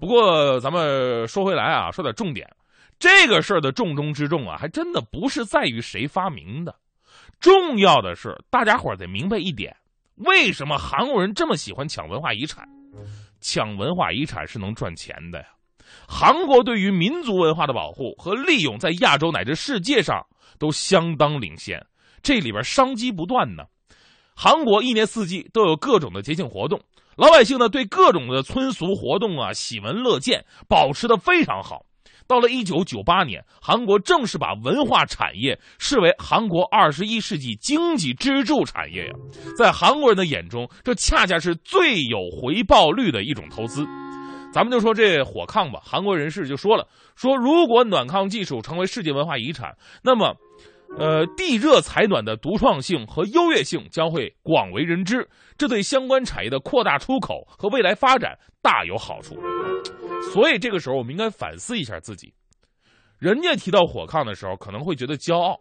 [0.00, 2.48] 不过，咱们说回来啊，说点重点，
[2.98, 6.74] 这个事儿的重中之重啊，还真的不是在于谁发明的，
[7.40, 9.74] 重要的是大家伙得明白一点：
[10.16, 12.66] 为什么韩国人这么喜欢抢文化遗产？
[13.40, 15.46] 抢文化遗产是能赚钱的呀！
[16.06, 20.24] 韩国对于民族文化的保护和利用，在亚洲乃至世界上。
[20.62, 21.84] 都相当领先，
[22.22, 23.64] 这里边商机不断呢。
[24.36, 26.80] 韩国一年四季都有各种的节庆活动，
[27.16, 31.84] 老百姓呢对各种的村俗活动啊喜闻乐见，保持的非常好。
[32.28, 39.12] 到了一九九八年，韩国正式把文化产业视为韩国二十一世纪经济支柱产业呀。
[39.58, 43.84] 在韩国人的眼中，这恰恰是最有回报率的一种投资。
[44.52, 50.36] 咱们就说这火炕吧，韩国人士就说了，说如果暖炕技术成为世界文化遗产，那么，
[50.98, 59.34] 呃，地热采暖的独创性和优越性将会广为人知，这对相关产业的扩大出口和未来发展大有好处。
[60.32, 62.32] 所以这个时候，我们应该反思一下自己，
[63.18, 65.58] 人家提到火炕的时候可能会觉得骄傲，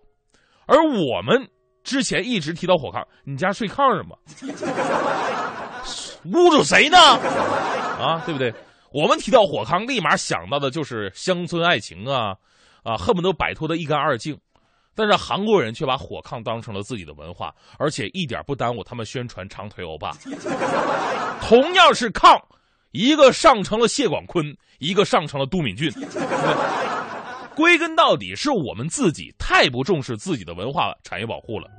[0.67, 1.49] 而我们
[1.83, 4.15] 之前一直提到火炕，你家睡炕上吗？
[6.25, 6.97] 侮辱谁呢？
[6.97, 8.53] 啊，对不对？
[8.93, 12.35] 我们提到火炕，立马想到的就是乡村爱情啊，
[12.83, 14.37] 啊，恨不得摆脱的一干二净。
[14.95, 20.11] 但是韩国人却把火炕当成了自己的文化，而且一点不耽误他们宣传长腿欧巴。
[21.41, 22.41] 同样是炕，
[22.91, 25.91] 一个上成了谢广坤，一个上成了都敏俊。
[27.55, 31.69] 归根到底，是我们自己太不重视自己的文化产业保护了。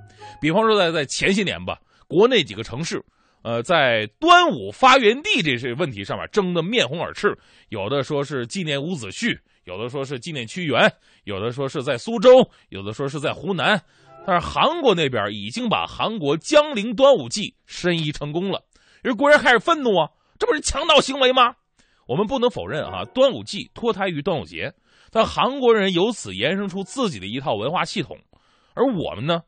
[0.40, 3.02] 比方说，在在前些年吧，国内几个城市。
[3.42, 7.36] 呃，在端午发源地这些问题上面争得面红耳赤，
[7.70, 10.92] 有的说是纪念伍子胥，有的说是纪念屈原，
[11.24, 13.82] 有的说是在苏州，有的说是在湖南。
[14.26, 18.64] 但是韩国那边已经把韩国江陵端午祭申遗成功了，
[19.02, 21.54] 人国人开始愤怒啊，这不是强盗行为吗？
[22.06, 24.74] 我们不能否认啊，端午祭脱胎于端午节，
[25.10, 28.18] 但韩国人由此延伸出自己的一套文化系统，
[28.74, 29.42] 而我们呢？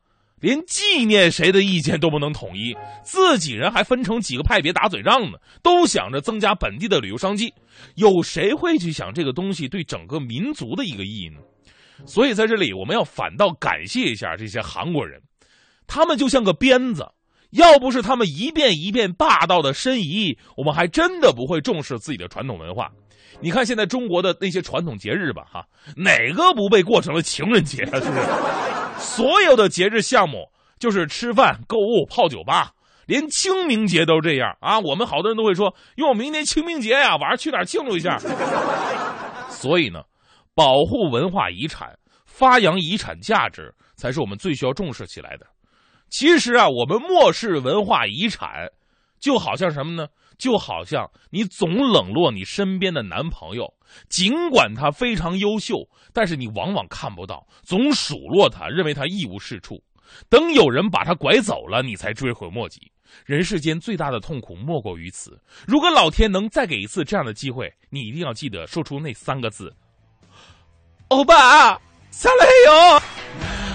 [0.45, 5.39] 连纪念谁的意见都不能统一，自己人还分成几个派别打嘴仗呢？
[5.63, 7.51] 都想着增加本地的旅游商机，
[7.95, 11.39] 有谁会去想这个东西对整个民族的一个意义呢？
[12.05, 15.19] 所以在这里，我们要反倒感谢一下这些韩国人，
[15.87, 17.07] 他们就像个鞭子，
[17.49, 22.91] 要不是他们一遍一遍霸道的申遗，我们还真的不会重视自己的传统文化。
[23.41, 25.65] 你看现在中国的那些传统节日吧，哈，
[25.97, 27.83] 哪个不被过成了情人节？
[27.85, 28.74] 是不是？
[28.97, 32.71] 所有的节日项目就是吃饭、购物、泡酒吧，
[33.05, 34.79] 连清明节都这样啊！
[34.79, 38.17] 我们好多人都会说，哟，明年清明节呀，晚上去哪庆祝一下？
[39.49, 40.01] 所以呢，
[40.53, 45.45] 保护文化遗产、发扬遗产价值，才是我们最需要重视起来的。
[46.09, 48.69] 其实啊，我们漠视文化遗产，
[49.19, 50.07] 就好像什么呢？
[50.37, 53.73] 就好像你总冷落你身边的男朋友，
[54.09, 55.75] 尽管他非常优秀，
[56.13, 59.83] 但是你往往看不到，总数落他，认为他一无是处。
[60.29, 62.91] 等有人把他拐走了，你才追悔莫及。
[63.25, 65.39] 人世间最大的痛苦莫过于此。
[65.65, 69.73] 如果老天能再给一次这样的机会，你一定要记得说出那三个字
[71.09, 71.79] ：“欧巴，
[72.11, 73.01] 下来哟。”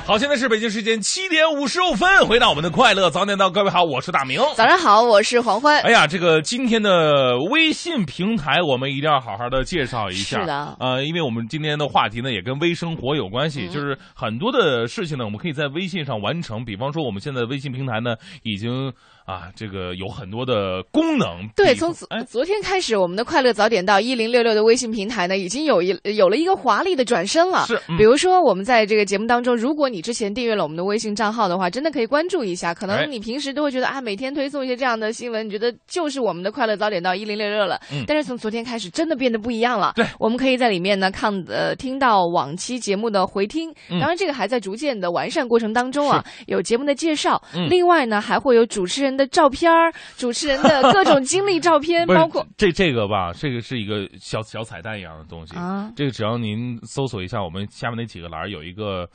[0.06, 4.40] 好，现在是北京时间七点五十五分，回到我们的快乐早点到，各位好，我是大明。
[4.56, 5.80] 早上好，我是黄欢。
[5.82, 10.40] 哎呀，这个今天的微信平台，我们一定要好好的介绍一下。
[10.40, 16.64] 是的，呃，因为我们今天的话题呢，也跟微生活有关系，嗯就是很多的事情呢，我们可以在微信上完成。
[16.64, 18.92] 比方说，我们现在的微信平台呢，已经
[19.30, 21.48] 啊，这个有很多的功能。
[21.54, 27.64] 对，从昨哎，昨天开始，我们的快乐早点到一零六六的微信平台呢，已经有一有了一个华丽的转身了。
[27.66, 32.74] 是嗯比如说我们在这个节目当中，如果你之前订阅了我们的微信账号的话，真的可以关注一下。
[32.74, 37.80] 可哎能你平时都会觉得啊，每天推送一些这样的新闻，你觉得就是我们的快乐早点到一零六六了。
[37.92, 39.92] 嗯但是从昨天开始，真的变得不一样了。
[39.94, 55.54] 对，我们可以在里面呢看呃听到往期节目的回听，嗯当然这个还在逐渐的完善过程当中啊，有节目的介绍，嗯另外呢还会有主持人的照片儿，主持人的 各种经历照片，包括这这个吧，这个是一个小小彩蛋一样的东西。
[55.54, 59.08] 啊这个只要您搜索一下，我们下面那几个栏儿有一个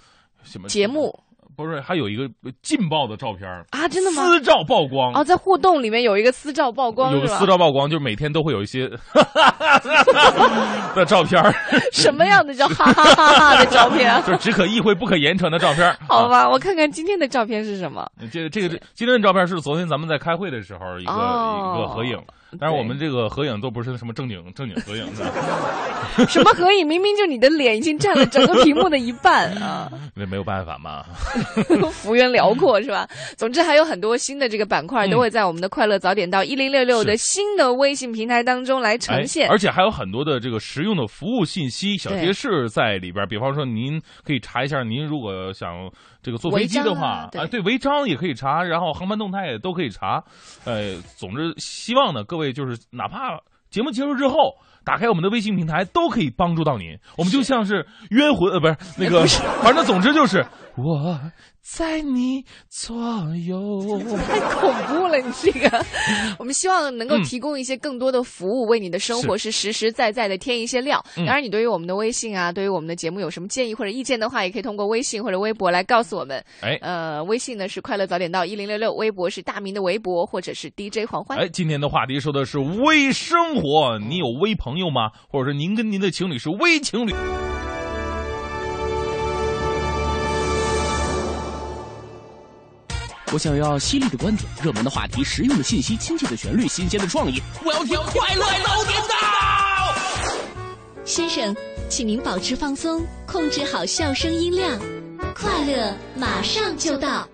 [0.44, 1.12] 什么节目
[1.56, 2.28] 不是，还有一个
[2.62, 4.24] 劲爆的照片啊，真的吗？
[4.24, 7.28] 私照曝光哦，在互动里面有一个私照曝光有个？
[7.28, 8.90] 私照曝光，就是每天都会有一些
[10.96, 11.42] 的照片
[11.92, 14.14] 什么样的叫哈哈哈哈的照片？
[14.26, 18.06] 就是只可意会不可言传的照片儿 好啊吧，我看看今天的照片是什么。
[18.32, 22.18] 这个这个今天的照片是昨天咱们在开会的时候一个、哦一个合影，
[22.60, 25.26] 但是我们这个合影都不是什么正经正经合影的，
[26.28, 26.86] 什么合影？
[26.88, 31.04] 明明就你的脸已经占了整个屏幕的一半啊，那没有办法嘛。
[31.92, 33.08] 幅员辽阔是吧？
[33.38, 39.50] 总之还有很多新的这个板块嗯都会在我们的快乐早点到一零六六的新的微信平台当中来呈现哎。
[39.50, 43.28] 而且还有很多的这个实用的服务信息、小贴士在里边儿。
[43.28, 45.90] 比方说，您可以查一下，您如果想
[46.26, 50.24] 这个坐飞机的话啊，对对违章也可以查，然后航班动态也都可以查。
[50.66, 54.56] 呃，总之，希望呢，各位就是哪怕节目结束之后。
[54.86, 59.26] 打开我们的微信平台都可以帮助到您，我们就像是冤魂呃，不是那个，
[59.64, 60.46] 反正总之就是
[60.78, 61.20] 我
[61.62, 62.96] 在你左
[63.48, 63.58] 右。
[64.28, 65.86] 太恐怖了，你这个。
[66.38, 71.04] 我们希望能够嗯提供一些更多的服务，为你的生活是实实在在的添一些料。
[71.18, 76.44] 嗯当然，你对于我们的微信啊，对于我们的节目有什么建议或者意见的话，也可以通过微信或者微博来告诉我们。
[76.62, 81.38] 哎呃，微信呢是快乐早点到一零六六，微博是大明的微博或者是 DJ 黄欢。
[81.38, 85.10] 哎，今天的话题说的是微生活，你有微朋友吗？
[85.30, 87.14] 或者说您跟您的情侣是微情侣？
[93.36, 97.42] 我想要犀利的观点、热门的话题、实用的信息、亲切的旋律、新鲜的创意。
[97.66, 100.26] 我要听快乐早点到。
[101.04, 101.54] 先生，
[101.90, 104.80] 请您保持放松，控制好笑声音量，
[105.36, 107.28] 快乐马上就到。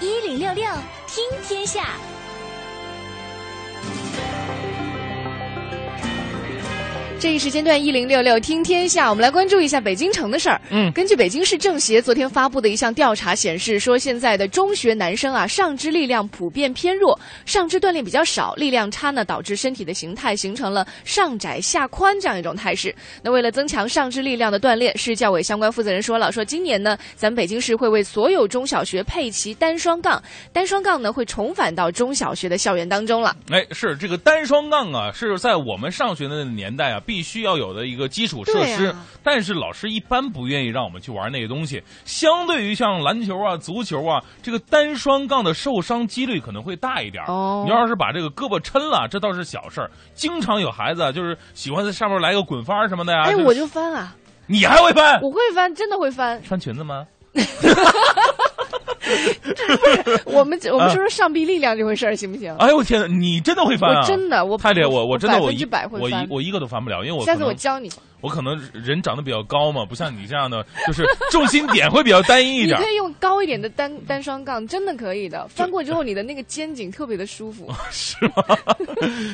[0.00, 0.64] 一零六六
[1.06, 1.90] 听天下，
[7.18, 10.60] 这一时间段一零六六听天下，我们来关注一下北京城的事儿。
[10.70, 22.94] 嗯根据北京市政协昨天发布的一项调查显示，说现在的中学男生啊，上肢力量普遍偏弱，上肢锻炼比较少，力量差呢，导致身体的形态形成了上窄下宽这样一种态势。
[23.22, 33.34] 那为了增强上肢力量的锻炼，市教委相关负责人说了，说今年呢，咱们北京市会为所有中小学配齐单双杠，单双杠呢会重返到中小学的校园当中了。
[33.50, 38.86] 哎，是这个单双杠啊，是在我们上学的年代啊，必须要有的一个基础设施。
[38.86, 41.82] 啊但是老师一般不愿意让我们去玩那个东西。
[42.04, 47.24] 相对于像篮球啊、足球啊，这个单双杠的受伤几率可能会大一点。
[47.24, 49.90] 哦你要是把这个胳膊抻了，这倒是小事儿。
[50.14, 53.22] 经常有孩子啊，就是喜欢在上面来个滚翻什么的呀。
[53.24, 54.14] 哎，这我就翻啊，
[54.46, 55.20] 你还会翻？
[55.22, 56.42] 我会翻，真的会翻。
[56.42, 57.04] 穿裙子吗？
[60.24, 62.54] 我们我们说说上臂力量这回事儿行不行？
[62.56, 64.00] 哎呦我天哪，你真的会翻啊！
[64.00, 67.90] 我真的我太厉害，我我真的我一百会翻我一我一个都翻不了，因为我下次我教你。
[68.20, 72.90] 我可能人长得比较高嘛，不像你这样的，就是重心点会比较单一一点你可。
[72.90, 75.46] 以用高一点的单单双杠，真的可以的。
[75.48, 77.70] 翻过之后，你的那个肩颈特别的舒服。
[77.90, 78.42] 是吗？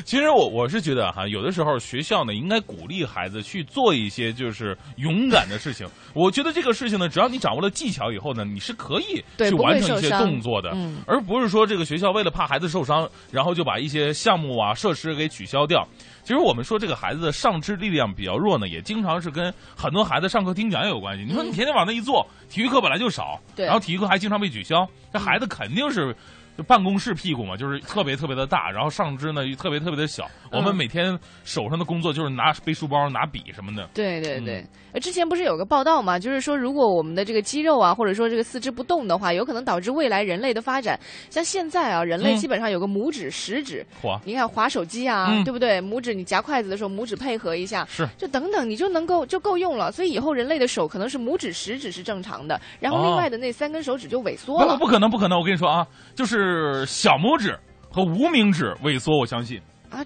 [0.04, 5.86] 其实我我是觉得哈，有的时候学校呢应该鼓励孩子去做一些就是勇敢的事情。
[6.12, 15.86] 我觉得这个事情呢，只要你掌握了技巧以后呢，你是可以去完成一些动作的，嗯而不是说这个学校为了怕孩子受伤，然后就把一些项目啊设施给取消掉。
[16.22, 21.24] 其实我们说这个孩子的上肢力量比较弱呢，也经常是跟很多孩子上课听讲也有关系。
[21.24, 26.14] 你说你天天往那一坐，体育课本来就少，然后体育课还经常被取消，这孩子肯定是。
[26.54, 30.30] 就办公室屁股嘛，就是特别 特别的大，然后上肢呢又特别特别的小。
[30.50, 33.88] 我们嗯每天手上的工作就是拿背书包、拿笔什么的。
[33.94, 40.98] 对对对嗯，呃，之前不是有个报道嘛，就是说如果我们的这个肌肉啊，或者说这个四肢不动的话，有可能导致未来人类的发展。
[41.30, 45.80] 像现在啊，人类嗯基本上有个拇指、食指，嚯，你看划手机啊，嗯对不对？
[45.80, 49.90] 拇指你夹筷子的时候，拇指配合一下，是就等等，你就能够就够用了。
[49.90, 54.76] 所以以后人类的手可能是拇指、食指是正常的，然后哦另外的那三根手指就萎缩不了。
[54.76, 55.38] 不可能不可能！
[55.38, 57.58] 我跟你说啊，就是小拇指
[57.90, 60.04] 和无名指萎缩，我相信啊。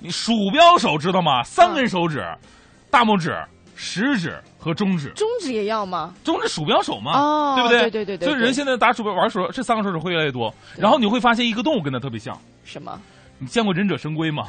[0.00, 1.42] 你鼠标手知道吗？
[1.42, 2.22] 三根手指，
[2.90, 3.34] 大拇指、
[3.76, 5.10] 食指和中指。
[5.10, 6.12] 中指也要吗？
[6.24, 7.78] 中指鼠标手嘛，哦对不对？
[7.82, 10.52] 对对对对对所以人现在打鼠标玩鼠标，这三个手指会越来越多。
[10.76, 12.98] 然后你会发现一个动物跟它特别像，什么？
[13.38, 14.48] 你见过忍者神龟吗？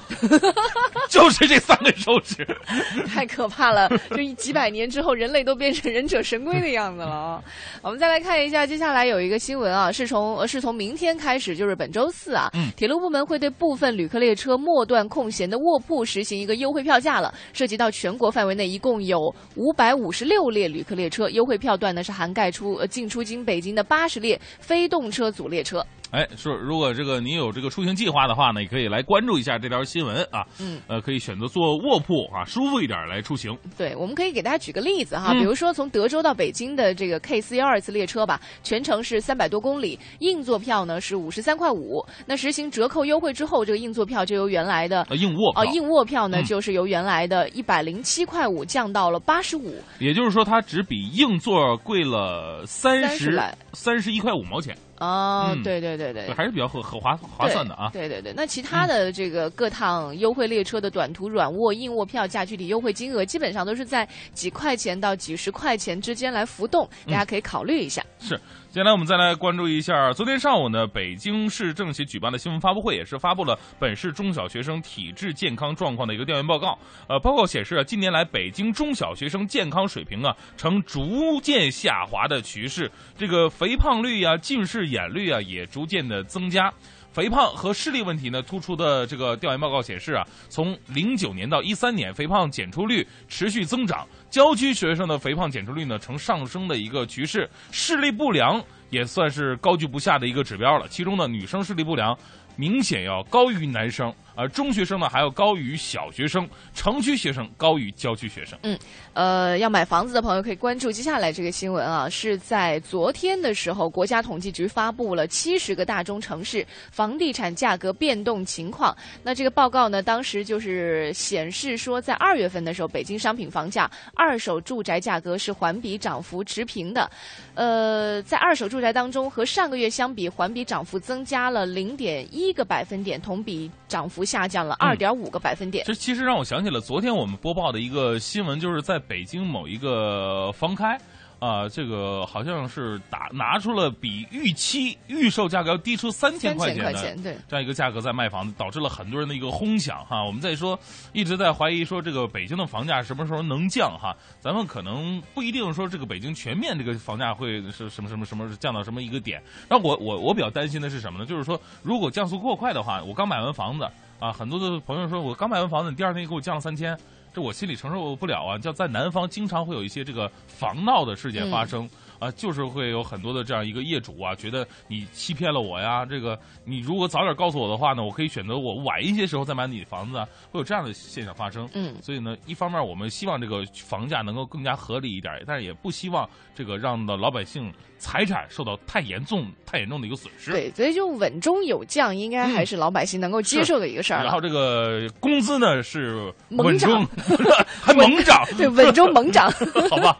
[1.10, 2.46] 就是这三根手指。
[3.08, 3.90] 太可怕了！
[4.12, 7.44] 就一几百年之后，人类都变成忍者神龟的样子了啊！
[7.84, 25.86] 我们再来看一下，接下来有一个新闻啊，是从呃是从明天开始，就是本周四啊，嗯铁路部门会对部分旅客列车末段空闲的卧铺实行一个优惠票价了，涉及到全国范围内一共有五百五十六列旅客列车，优惠票段呢是涵盖出呃进出京北京的八十列非动车组列车。
[26.12, 30.46] 哎，说如果这个你有这个出行计划的话呢，也可以来关注一下这条新闻啊。
[30.60, 33.56] 嗯，呃，可以选择坐卧铺啊，舒服一点来出行。
[33.78, 42.04] 对，我们可以给大家举个例子哈，嗯比如说从德州到北京的这个 K 四幺二次列车吧，全程是三百多公里，硬座票呢是五十三块五。
[42.26, 49.76] 那实行折扣优惠之后，这个硬座票就由原来的呃，硬卧票，哦硬卧票呢嗯就是由原来的一百零七块五降到了八十五。
[50.00, 56.36] 也就是说它只比硬座贵了三30十来三十一块五毛钱，哦，嗯对对对对对，。
[56.36, 57.90] 还是比较合合划划算的啊。
[57.94, 68.04] 对对对，那其他的这个各趟优惠列车的短途软卧、硬卧票价具体优惠金额，基本上都是在几块钱到几十块钱之间来浮动，大家可以考虑一下。
[68.20, 68.40] 是，
[68.70, 76.78] 接下来我们再来关注一下，昨天上午呢，北京市政协举办的新闻发布会，也是发布了本市中小学生体质健康状况的一个调研报告。
[77.08, 86.72] 呃，报告显示啊，近年来北京中小学生健康水平啊呈逐渐下滑的趋势，这个肥胖率啊、近视眼率啊也逐渐的增加。
[87.14, 100.88] 肥胖和视力问题呢，突出的这个调研报告显示啊，从零九年到一三年，肥胖检出率持续增长，郊区学生的肥胖检出率呢呈上升的一个趋势，视力不良也算是高居不下的一个指标了。
[100.88, 102.18] 其中呢，女生视力不良
[102.56, 108.58] 明显要高于男生，而中学生呢还要高于小学生，城区学生高于郊区学生。
[108.62, 108.78] 嗯
[109.14, 118.96] 呃，要买房子的朋友可以关注接下来这个新闻啊，是在昨天的时候，国家统计局发布了七十个大中城市房地产价格变动情况。
[119.24, 127.10] 那这个报告呢，当时就是显示说，在二月份的时候，北京商品房价、二手住宅价格是环比涨幅持平的。
[127.56, 135.86] 呃，在二手住宅当中，和上个月相比，环比涨幅增加了零点一个百分点，同比涨幅下降了二点五个百分点。
[135.88, 141.00] 这其实让我想起了昨天我们播报的一个新闻，就是在北京某一个房开。
[141.40, 147.36] 啊、这个好像是打拿出了比预期预售价格要低出三千三块钱的。
[147.48, 150.24] 这样一个价格在卖房子，导致了很多人的一个哄抢哈。
[150.24, 150.80] 我们在说，
[151.14, 154.18] 一直在怀疑说这个北京的房价什么时候能降哈？
[154.40, 159.40] 咱们可能不一定说这个北京全面这个房价会是什么什么什么降到什么一个点。
[159.70, 161.26] 然后我我我比较担心的是什么呢？
[161.28, 163.88] 就是说如果降速过快的话，我刚买完房子
[164.20, 166.98] 啊，很多的朋友说我刚买完房子，你第二天给我降了三千。
[167.34, 168.58] 这我心里承受不了啊！
[168.58, 171.88] 叫在南方经常会有一些这个房闹的事件发生、
[172.18, 176.04] 啊，就是会有很多的这样一个业主啊，觉得你欺骗了我呀。
[176.04, 181.70] 这个你如果早点告诉我的话呢，我可以选择我晚一些时候再买你的房子啊，会有这样的现象发生。
[181.74, 190.52] 嗯所以呢，一方面我们希望这个房价能够更加合理一点，但是也不希望这个让的老百姓财产受到太严重、太严重的一个损失。
[190.52, 194.26] 对，所以就稳中有降，应该还是老百姓能够接受的一个事儿了。
[194.26, 197.08] 然后这个工资呢是猛稳中涨
[197.82, 199.52] 还猛涨， 对，稳中猛涨。
[199.90, 200.18] 好吧。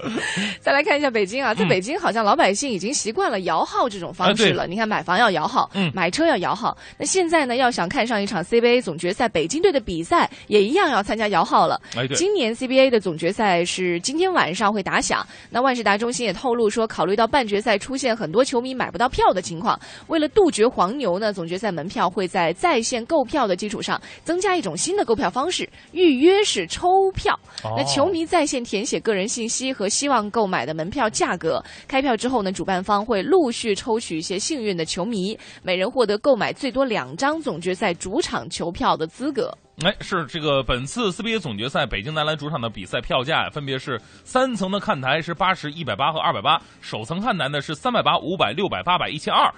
[0.62, 4.68] 再来看一下北京啊，在北京好像老百姓已经习惯了摇号这种方式了。
[4.68, 6.78] 你看，买房要摇号，嗯，买车要摇号。
[6.98, 11.82] 那现在呢，要想看上一场 CBA 总决赛，北京队的比赛也一样要参加摇号了。
[11.96, 15.26] 哎，对，今年 CBA 的总决赛是今天晚上会打响。
[15.50, 27.36] 那万事达中心也透露说，考虑到半决赛出现很多球迷买不到票的情况，为了杜绝黄牛呢，总决赛门票会在在线购票的基础上增加一种新的购票方式——预约式抽票。
[27.76, 39.52] 那球迷在线填写个人信息和希望购买的门票价格，开票之后呢，主办方会陆续抽取一些幸运的球迷，每人获得购买最多两张总决赛主场球票的资格。
[39.86, 49.54] 哎，是这个本次 CBA 总决赛北京男篮主场的比赛票价分别是三层的看台是八十一百八和二百八，首层看台呢是三百八、五百、六百、八百、一千二。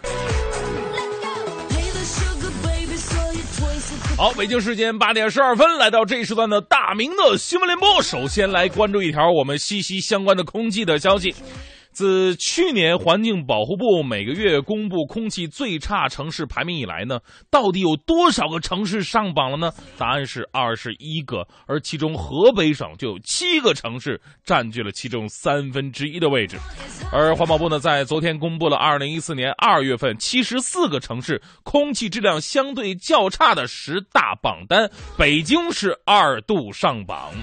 [4.18, 8.02] 好，北京时间八点十二分，来到这一时段的大明的新闻联播。
[8.02, 11.34] 首先来关注一条我们息息相关的空气的消息。
[12.00, 17.20] 自去年环境保护部每个月公布空气最差城市排名以来呢，
[17.52, 19.70] 到底有多少个城市上榜了呢？
[19.98, 26.58] 答案是二十一个，而其中河北省就有七个城市占据了其中三分之一的位置。
[27.12, 37.34] 而环保部呢，在昨天公布了二零一四年二月份七十四个城市空气质量相对较差的十大榜单，北京是二度上榜。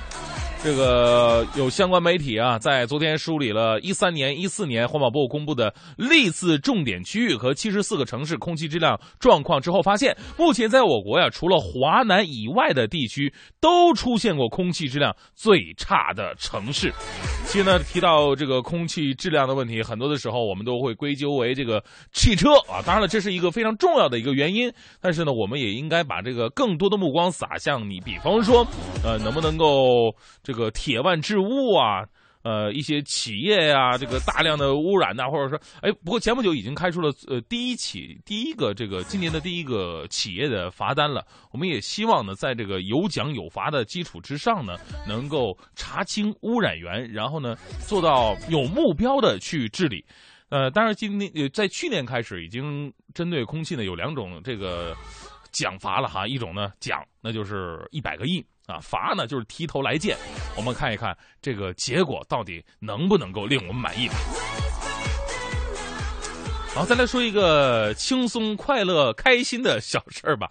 [0.62, 16.92] 这个有相关媒体啊，在昨天梳理了一三年、一四年环保部公布的历次重点区域和七十四个城市空气质量状况之后，发现目前在我国呀，除了华南以外的地区都出现过空气质量最差的城市。
[17.44, 21.80] 其实呢，提到这个空气质量的问题，很多的时候我们都会归咎为这个
[22.12, 22.82] 汽车啊。
[22.84, 28.66] 当然了，这是一个非常重要的一个原因，但是呢，我们也应该把这个更多的目光撒向你，比方说，
[29.04, 30.12] 呃，能不能够
[30.46, 32.04] 这个铁腕治污啊？
[32.44, 41.26] 呃，一些企业呀，这个大量的污染呐，或者说，哎，不过前不久已经开出了呃第一起第一个这个今年的第一个企业的罚单了。
[41.50, 44.76] 我们也希望呢，在这个有奖有罚的基础之上呢，
[45.08, 50.04] 能够查清污染源，然后呢，做到有目标的去治理。
[50.48, 54.94] 呃，当然今年呃在去年开始已经针对空气呢有两种这个
[55.50, 58.46] 奖罚了哈，一种呢奖那就是一百个亿。
[58.66, 60.16] 啊，罚呢就是提头来见，
[60.56, 64.14] 我们看一看这个结果到底能不能够令我们满意吧。
[66.74, 70.50] 好，再来说一个轻松、快乐、 开心的小事儿吧。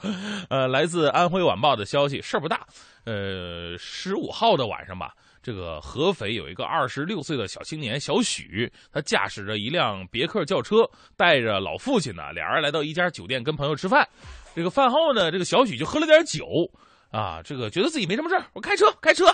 [0.49, 2.65] 呃，来自《安徽晚报》的消息，事儿不大。
[3.03, 5.13] 呃，十五号的晚上吧，
[5.43, 14.07] 这个合肥有一个二十六岁的小青年小许，他驾驶着一辆别克轿车，带着老父亲呢，俩人来到一家酒店跟朋友吃饭。
[14.55, 16.43] 这个饭后呢，这个小许就喝了点酒，
[17.15, 19.25] 啊，这个觉得自己没什么事儿，我开车开车。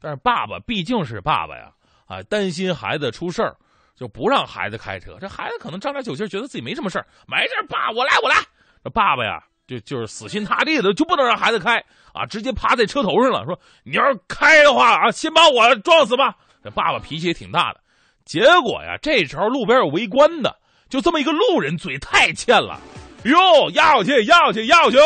[0.00, 1.72] 但是爸爸毕竟是爸爸呀，
[2.06, 3.56] 啊，担心孩子出事儿。
[3.98, 8.36] 就不让孩子开车，这孩子可能仗点酒劲，觉得自己没什么事儿，没事儿，爸，我来，我来。
[8.84, 16.36] 这爸爸呀，就就是死心塌地的，就不能让孩子开啊，直接趴在车头上了，说你要是开的话啊，先把我撞死吧。
[16.62, 17.80] 这爸爸脾气也挺大的，
[18.24, 20.56] 结果呀，这时候路边有围观的，
[20.88, 22.78] 就这么一个路人，嘴太欠了，
[23.24, 24.96] 哟，压去，压去，压去，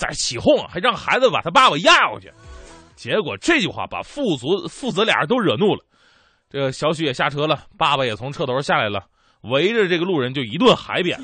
[0.00, 2.32] 在起哄，还让孩子把他爸爸压过去。
[2.96, 5.84] 结果这句话把父子父子俩人都惹怒了。
[6.48, 9.04] 这个小许也下车了，爸爸也从车头下来了，
[9.42, 11.20] 围着这个路人就一顿海扁。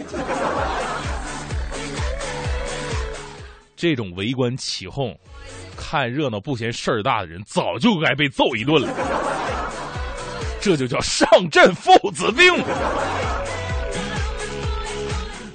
[3.75, 5.19] 这种围观起哄、
[5.75, 8.89] 看热闹不嫌事儿大的人，早就该被揍一顿了。
[10.61, 12.55] 这就叫上阵父子兵。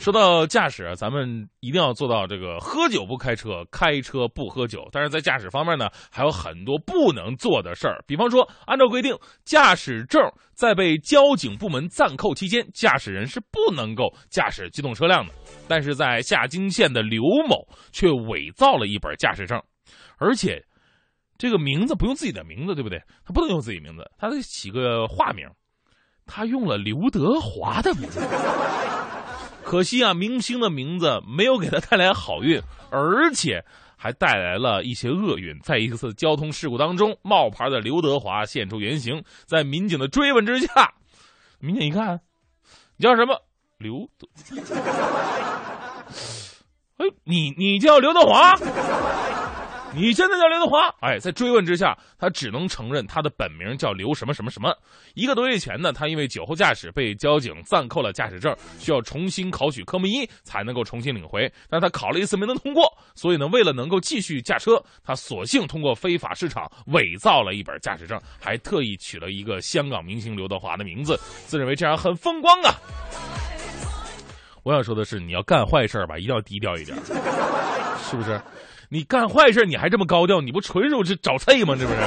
[0.01, 4.89] 说到驾驶，咱们一定要做到这个喝酒不开车，开车不喝酒。
[4.91, 8.03] 但是在驾驶方面呢，还有很多不能做的事儿。
[8.07, 10.19] 比方说，按照规定，驾驶证
[10.55, 15.31] 在被交警部门暂扣期间，驾驶人是不能够驾驶机动车辆的。
[15.67, 19.61] 但是在下金县的刘某却伪造了一本驾驶证，
[20.17, 20.65] 而且
[21.37, 22.99] 这个名字不用自己的名字，对不对？
[23.23, 25.47] 他不能用自己名字，他得起个化名，
[26.25, 28.19] 他用了刘德华的名字。
[29.71, 33.63] 可惜啊，明星的名字没有给他带来好运，而且
[33.95, 35.57] 还带来了一些厄运。
[35.61, 40.93] 在一次交通事故当中，冒牌的刘德华现出原形，在民警的追问之下，
[41.59, 42.19] 民警一看，
[42.97, 43.41] 你叫什么？
[43.77, 44.27] 刘德？
[46.97, 48.53] 哎，你你叫刘德华？
[49.93, 50.87] 你真的叫刘德华？
[51.01, 54.73] 哎，在追问之下，他只能承认他的本名叫刘什么什么什么。
[55.15, 61.51] 一个多月前呢，他因为酒后驾驶被交警暂扣了驾驶证，需要重新考取科目一才能够重新领回。
[61.69, 62.85] 但他考了一次没能通过，
[63.15, 72.73] 所以呢，为了能够继续驾车，他索性通过非法市场伪造了一本驾驶证，还特意取了一个香港明星刘德华的名字，自认为这样很风光啊。
[74.63, 76.95] 我想说的是，你要干坏事吧，一定要低调一点，
[78.09, 78.39] 是不是？
[78.93, 81.77] 你干坏事你还这么高调，你不纯属是找刺吗？
[81.79, 81.99] 这不是？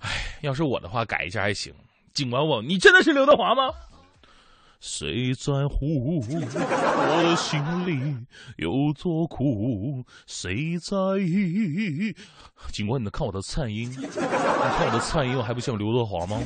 [0.00, 0.10] 哎，
[0.40, 1.74] 要是我的话，改一下还行。
[2.14, 3.68] 警官问你真的是刘德华吗？
[4.80, 8.16] 谁在乎我的心里
[8.56, 10.02] 有多苦？
[10.26, 12.16] 谁在意？
[12.72, 16.40] 警官，你看我的颤音，你看我的颤音，我还不像刘德华吗？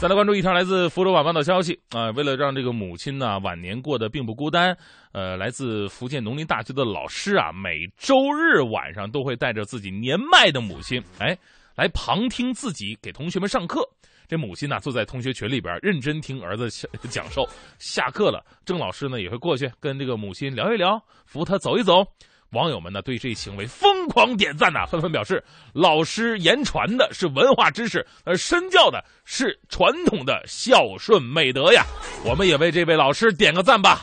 [0.00, 2.10] 再来关注一条来自福州晚报的消息啊！
[2.10, 4.76] 为了让这个母亲呢晚年过得并不孤单，
[5.12, 11.34] 呃，来自福建农林大学的老师啊，每周日晚上都会带着自己年迈的母亲，哎，
[11.74, 13.80] 来旁听自己给同学们上课。
[14.28, 16.68] 这母亲呢坐在同学群里边认真听儿子
[17.08, 17.48] 讲授。
[17.78, 22.06] 下课了，郑老师呢也会过去跟这个母亲聊一聊，扶她走一走。
[22.54, 25.42] 网友们呢对这一行为疯狂点赞呐，纷纷表示
[25.74, 31.84] 老师言传的是文化知识，而身教的是传统的孝顺美德呀。
[32.24, 34.00] 我们也为这位老师点个赞吧。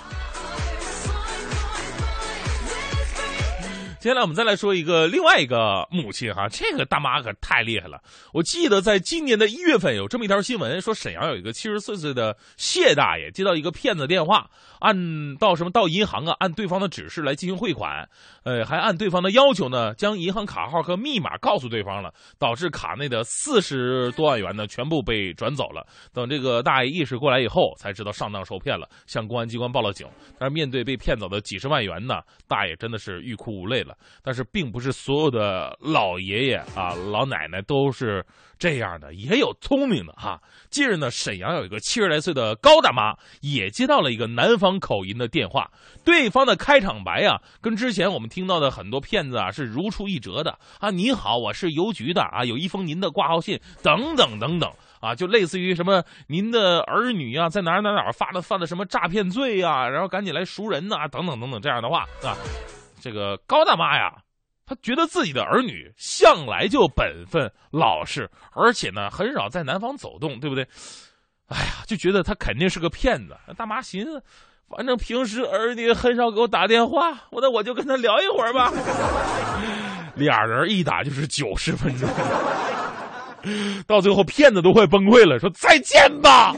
[4.02, 8.02] 接下来我们再来说一个另外一个母亲哈，这个大妈可太厉害了。
[8.34, 14.50] 我记得在今年的一月份有这么一条新闻，说沈阳有一个七十四岁的谢大爷接到一个骗子电话，
[14.80, 18.10] 按到什么到银行啊，按对方的指示来进行汇款，
[18.44, 25.86] 呃，还按对方的要求呢，将银行卡号和密码告诉对方了，导致卡内的四十多万元呢全部被转走了。
[26.12, 30.08] 等这个大爷意识过来以后，才知道上当受骗了，向公安机关报了警。
[30.40, 32.16] 但是面对被骗走的几十万元呢，
[32.48, 33.91] 大爷真的是欲哭无泪了。
[34.24, 38.26] 但是，并不是所有的老爷爷啊、老奶奶都是
[38.58, 40.40] 这样的，也有聪明的哈。
[40.70, 45.70] 近日呢，沈阳有一个七十来岁的高大妈，也接到了一个南方口音的电话，
[46.06, 50.90] 对方的开场白啊，跟之前我们听到的很多骗子啊是如出一辙的啊。
[50.90, 54.72] 你好，我是邮局的啊，有一封您的挂号信，等等等等
[55.02, 62.38] 啊，就类似于什么您的儿女啊，在哪儿哪儿哪儿发的犯了什么诈骗罪呀，然后赶紧来赎人呐，等等等等这样的话啊。
[63.02, 64.14] 这个高大妈呀，
[64.66, 70.66] 她觉得自己的儿女向来就本分老实，而且呢很少在南方走动，对不对？
[71.48, 73.36] 哎呀，就觉得他肯定是个骗子。
[73.58, 74.24] 大妈寻思，
[74.70, 78.72] 反正平时儿女很少给我打电话，我那我就跟他聊一会儿吧。
[80.16, 82.08] 俩人一打就是九十分钟，
[83.88, 86.56] 到最后骗子都快崩溃了，说再见吧。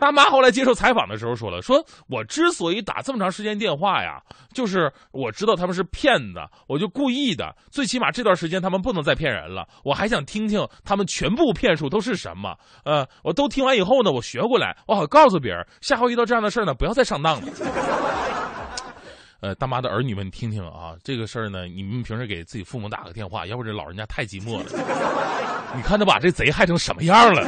[0.00, 4.20] 大妈后来接受采访的时候说了：“说我之所以打这么长时间电话呀，
[4.54, 7.54] 就是我知道他们是骗子，我就故意的。
[7.70, 9.68] 最起码这段时间他们不能再骗人了。
[9.84, 12.56] 我还想听听他们全部骗术都是什么。
[12.84, 17.46] 呃，我都听完以后呢，我学过来，我好告诉别人，下回遇到这样的事呢，不要再上当了。
[19.42, 24.64] 呃，大妈的儿女们，听听啊，这个事儿呢，你们平时给自己父母打个电话，要不这老人家太寂寞了。
[25.76, 27.46] 你看他把这贼害成什么样了。”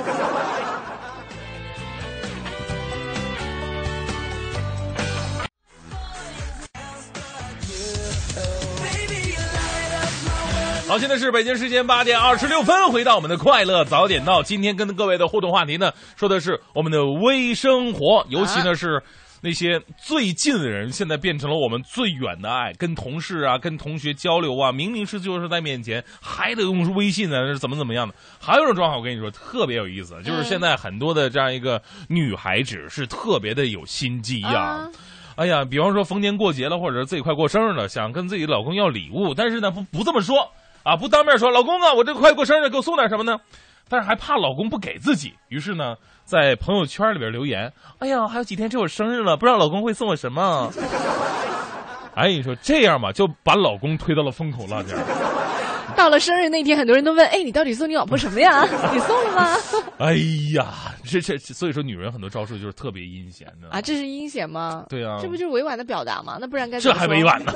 [10.93, 14.43] 好，现在是北京时间八点二十六分，回到我们的快乐早点到。
[14.43, 19.03] 今天跟各位的互动话题呢，说的是我们的微生活，尤其呢是
[19.41, 22.75] 那些最近的人，现在变成了我们最远的爱。
[22.75, 28.15] 跟同事啊，跟同学交流啊，明明是就是在面前，还得用微信呢，是怎么怎么样的？
[28.39, 34.87] 还有一种状况，我跟你说特别有意思，就是现在很多的这样一个女孩子是特别的有心机呀。
[35.37, 40.37] 哎呀，比方说逢年过节了，或者是自己快过生日了，想跟自己老公要礼物，但是呢不不这么说。
[40.83, 43.39] 啊，不当面说，老公啊，我这快过生日，给我送点什么呢？
[43.89, 50.73] 但是还怕老公不给自己，于是呢，在朋友圈里边留言：“哎呀，还有几天就我生日了，不知道老公会送我什么。
[52.15, 54.97] ”哎，你说这样吧，就把老公推到了风口浪尖。
[55.97, 58.63] 到了生日那天，很多人都问：“哎，你到底送你老婆什么呀？
[58.93, 59.57] 你送了吗？”
[59.99, 60.15] 哎
[60.55, 60.73] 呀，
[61.05, 63.81] 这这所以说，女人很多招数就是特别阴险的啊！
[63.81, 64.85] 这是阴险吗？
[64.89, 66.39] 对啊，这不就是委婉的表达吗？
[66.41, 67.53] 那不然该这还委婉呢？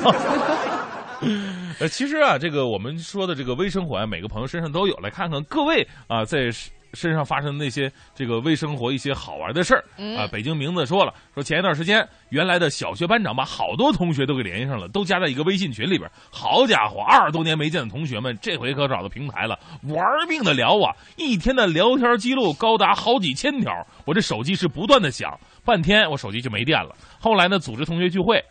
[1.80, 4.94] 呃，其实啊，这个我们说的这个微生活啊，每个朋友身上都有。
[4.98, 6.50] 来看看各位啊，在
[6.94, 9.84] 身上发生的那些这个微生活一些好玩的事儿
[10.16, 10.26] 啊。
[10.30, 16.10] 北京名字说了，说前一段时间，原来的小学班长把好多同学都给联系上了，都加在一个微信群里边。
[16.30, 20.94] 好家伙，二十多年没见的同学们，这回可找到平台了，玩命的聊啊！
[21.16, 25.38] 一天的聊天记录高达好几千条，我这手机是不断的响。
[25.64, 26.94] 半天我手机就没电了。
[27.18, 28.42] 后来呢，组织同学聚会，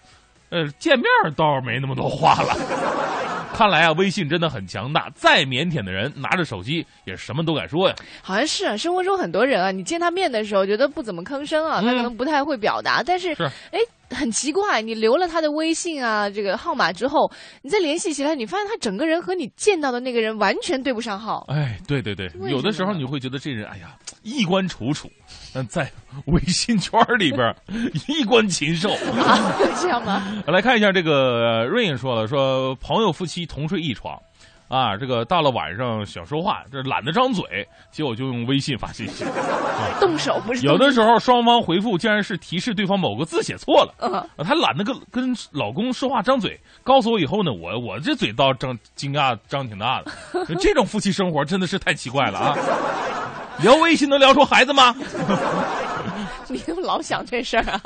[0.50, 2.54] 呃，见面倒是没那么多话了。
[3.56, 7.96] 看来啊，微信真的很强大，再腼腆的人拿着手机也什么都敢说呀。
[8.22, 13.80] 好像是啊，生活中很多人啊，你见他面的时候觉得不怎么吭声啊，他可能不太会表达，但是是哎，
[14.10, 17.32] 很奇怪，你留了他的微信啊这个号码之后，
[17.62, 21.46] 你再联系起来，你发现他整个人和你见到的那个人完全对不上号。
[21.48, 25.10] 哎，对对对，有的时候你会觉得这人，哎呀，衣冠楚楚，
[25.56, 25.90] 但在
[26.26, 27.56] 微信圈里边
[28.10, 28.92] 衣冠禽兽。
[28.92, 30.22] 啊，这样吗？
[30.48, 34.22] 来看一下这个瑞颖说了，说朋友夫妻同睡一床，
[34.68, 39.24] 啊，这个到了晚上想说话，这懒得张嘴，结果就用微信发信息。
[40.00, 52.58] 动手不是有的时候双方回复竟然是提示对方某个字写错了，嗯啊她懒得跟跟老公说话张嘴，告诉我以后呢，我我这嘴倒张惊讶张挺大的， 这种夫妻生活真的是太奇怪了啊！
[53.62, 54.96] 聊微信能聊出孩子吗？
[56.48, 57.82] 你怎么老想这事儿啊？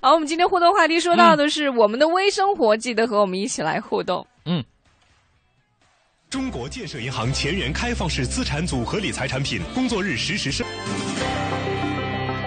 [0.00, 4.26] 好，我们今天互动话题说到的是我们的微生活，记得和我们一起来互动。
[6.34, 10.66] 中国建设银行前沿开放式资产组合理财产品，工作日实时生。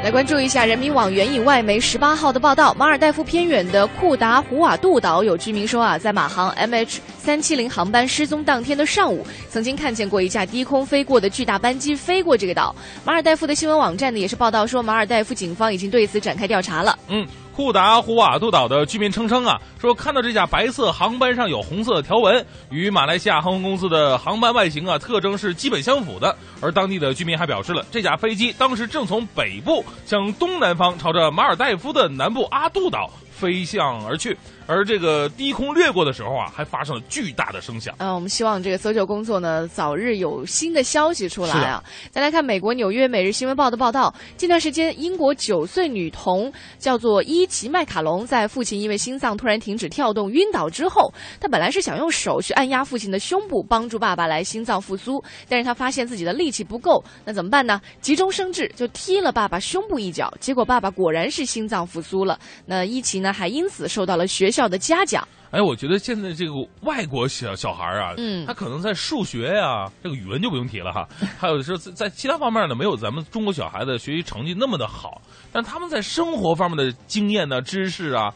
[0.03, 12.75] 来关注一下人民网援引外媒十八号的报道，马尔代夫偏远的库达胡瓦杜岛有居民说啊，在马航 MH 三七零航班失踪当天的上午，曾经看见过一架低空飞过的巨大班机飞过这个岛。
[13.05, 16.99] 马尔代夫的新闻网站呢也是报道说，马尔代夫警方已经对此展开调查了。
[17.07, 17.25] 嗯，
[17.57, 26.37] 库达胡瓦杜岛的居民声称啊，说看到这架白色航班上有红色的条纹，与马来西亚航空公司的航班外形啊特征是基本相符的。
[26.61, 34.35] 而当地的居民还表示了，这架飞机当时正从北部向东南方，朝着马尔代夫的南部阿杜岛飞向而去。
[34.69, 37.95] 而这个低空掠过的时候啊，还发生了巨大的声响。
[37.99, 41.81] 呃，我们希望这个搜救工作呢早日有新的消息出来啊！
[42.11, 57.79] 再来看美国纽约《每日新闻报》的报道，近段时间，英国九岁女童叫做伊奇麦卡龙，在父亲因为心脏突然停止跳动晕倒之后，她本来是想用手去按压父亲的胸部，帮助爸爸来心脏复苏，但是她发现自己的力气不够，那怎么办呢？
[58.01, 62.37] 急中生智，就踢了爸爸胸部一脚，结果爸爸果然是心脏复苏了。
[62.65, 65.27] 那伊奇呢，还因此受到了学校的嘉奖。
[65.51, 66.51] 哎，我觉得现在这个
[66.81, 71.07] 外国小小孩啊，嗯他可能在数学呀、这个语文就不用提了哈，
[71.39, 75.21] 还有是在在其他方面呢，没有咱们中国小孩的学习成绩那么的好，
[75.51, 78.33] 但他们在生活方面的经验呢、知识啊。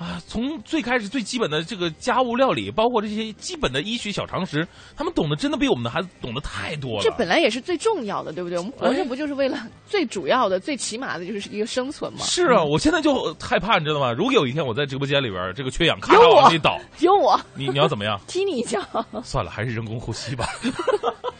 [0.00, 7.02] 啊，从最开始最基本的这个家务料理，包括这些基本的医学小常识，他们懂得真的比我们的孩子懂得太多了。
[7.02, 8.56] 这本来也是最重要的，对不对？
[8.56, 12.20] 我们活着哎不就是为了最主要的、最起码的，就是一个生存吗？
[12.20, 14.10] 是啊，我现在就害怕，你知道吗？
[14.10, 18.18] 如果有一天我在直播间里边儿这个缺氧，咔有嚓往我里倒，有我你你要怎么样？
[18.26, 18.80] 踢你一脚。
[19.22, 20.46] 算了，还是人工呼吸吧。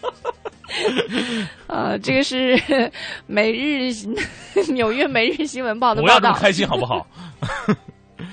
[1.67, 2.61] 呃，这个是
[3.27, 3.91] 每日
[4.71, 6.21] 纽约每日新闻报的报道。
[6.21, 7.07] 不要这么开心好不好？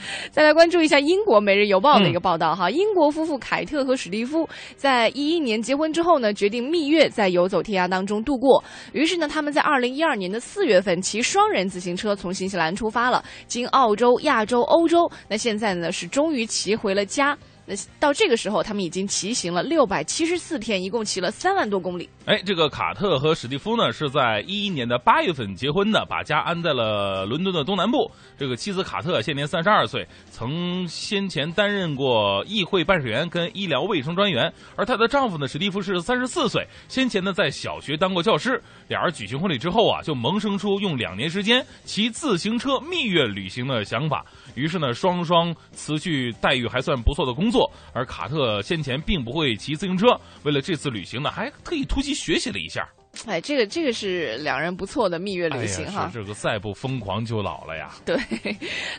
[0.32, 8.64] 再来关注一下英国《每日邮报》的一个报道哈，英国夫妇凯特和史蒂夫在一一年结婚之后呢，决定蜜月在游走天涯当中度过。
[8.94, 17.38] 于是呢，他们在二零一二年的四月份骑双人自行车从新西兰出发了，经澳洲、亚洲、欧洲，那现在呢是终于骑回了家。
[17.70, 22.10] 那到这个时候，他们已经骑行了六百七十四天，一共骑了三万多公里。
[22.24, 28.10] 哎，这个卡特和史蒂夫呢是在一一年的八月份结婚的，把家安在了伦敦的东南部。
[28.38, 38.62] 这个妻子卡特现年三十二岁，曾先前担任过议会办事员跟医疗卫生专员，而她的丈夫呢史蒂夫是三十四岁，先前呢在小学当过教师。
[38.88, 44.26] 俩人举行婚礼之后啊，就萌生出用两年时间骑自行车蜜月旅行的想法。
[44.56, 47.57] 于是呢，双双辞去待遇还算不错的工作，
[47.94, 52.88] 而卡特先前并不会骑自行车，为了这次旅行呢，还特意突击学习了一下。
[53.26, 56.04] 哎，这个这个是两人不错的蜜月旅行哈。
[56.04, 57.90] 哎，是这个再不疯狂就老了呀。
[58.06, 58.18] 对，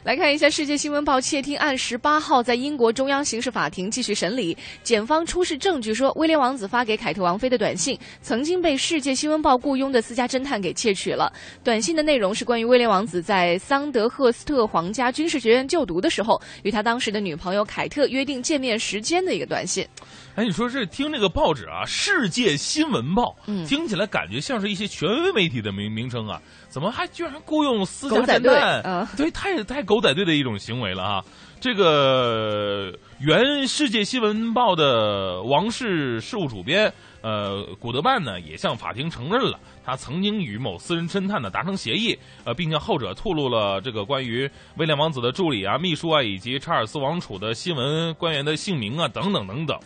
[0.03, 4.57] 来看一下《世界新闻报》窃听案，十八号在英国中央刑事法庭继续审理。
[4.83, 11.33] 检方出示证据说，威廉王子发给凯特王妃的短信曾经被《世界新闻报》雇佣的私家侦探给窃取了。
[11.63, 19.87] 短信的内容是关于威廉王子在桑德赫斯特皇家军事学院就读的时候，与他当时的女朋友凯特约定见面时间的一个短信。
[20.35, 28.81] 哎，你说这听这个报纸啊，《世界新闻报》，嗯听起来感觉像是一些权威媒体的名名称啊，怎么还居然雇佣私家侦探？
[28.83, 31.25] 嗯对，太太狗仔队的一种行为了啊！
[31.61, 49.77] 这个原《世界新闻报》的王室事务主编呃古德曼呢，也向法庭承认了，他曾经与某私人侦探呢达成协议，呃，并向后者透露了这个关于威廉王子的助理啊、秘书啊以及查尔斯王储的新闻官员的姓名啊等等等等。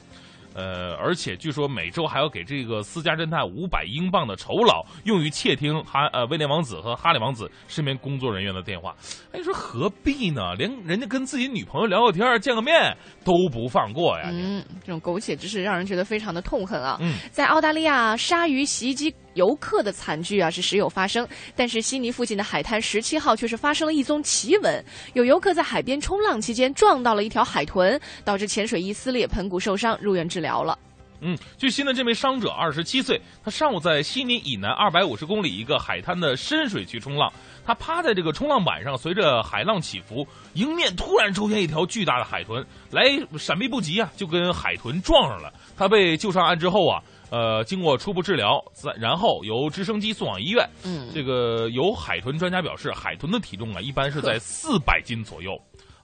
[0.54, 8.94] 呃，而且据说每周还要给这个私家侦探五百英镑的酬劳，用于窃听哈呃威廉王子和哈利王子身边工作人员的电话。
[9.32, 10.54] 哎，你说何必呢？
[10.54, 14.28] 连人家跟自己女朋友聊个天、见个面都不放过呀！
[14.30, 16.98] 嗯，这种苟且之事让人觉得非常的痛恨啊。
[17.00, 21.26] 嗯，在澳大利亚，鲨鱼袭击游客的惨剧啊是时有发生，
[21.56, 30.78] 但是悉尼附近的海滩十七号却是发生了一宗奇闻，有游客在海边冲浪期间撞到了一条海豚，导致潜水衣撕裂、盆骨受伤，入院治疗了。
[31.24, 37.32] 嗯，据悉呢，这名伤者二十七岁，他上午在悉尼以南二百五十公里一个海滩的深水区冲浪，
[37.64, 43.04] 他趴在这个冲浪板上，随着海浪起伏，迎面突然出现一条巨大的海豚，来
[43.38, 45.52] 闪避不及啊，就跟海豚撞上了。
[45.76, 47.00] 他被救上岸之后啊，
[47.32, 50.68] 呃，经过初步治疗，在然后由直升机送往医院。
[50.84, 55.52] 嗯，这个有海豚专家表示，海豚的体重啊，一般是在四百斤左右，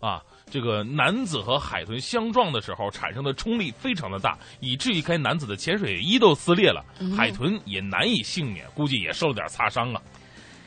[0.01, 0.23] 啊。
[0.51, 6.83] 这个男子和海豚相撞的时候产生的冲力非常的大，以至于该男子的潜水衣都撕裂了，
[7.15, 10.01] 海豚也难以幸免，估计也受了点擦伤啊。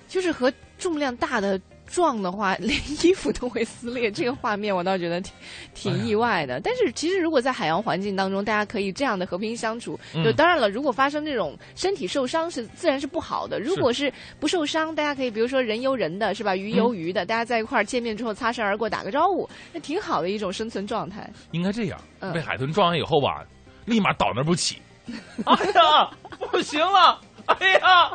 [0.07, 1.59] 就是和重量大的。
[1.91, 5.33] 撞的话，连衣服都会撕裂，这个画面我倒觉得挺
[5.73, 6.59] 挺意外的。
[6.61, 10.69] 但是其实如果在海洋环境当中，大家可以这样的和平相处，就当然了。
[10.69, 13.59] 如果发生这种身体受伤，是自然是不好的。
[13.59, 21.29] 如果是不受伤，大家可以比如说人游人的是吧，鱼游鱼的，大家在一块儿见面之后擦身而过，打个招呼，那挺好的一种生存状态。
[21.51, 21.99] 应该这样，
[22.33, 23.43] 被海豚撞完以后吧，
[23.85, 24.77] 立马倒那不起。
[25.45, 26.09] 哎呀，
[26.51, 27.19] 不行了。
[27.47, 28.11] 哎呀，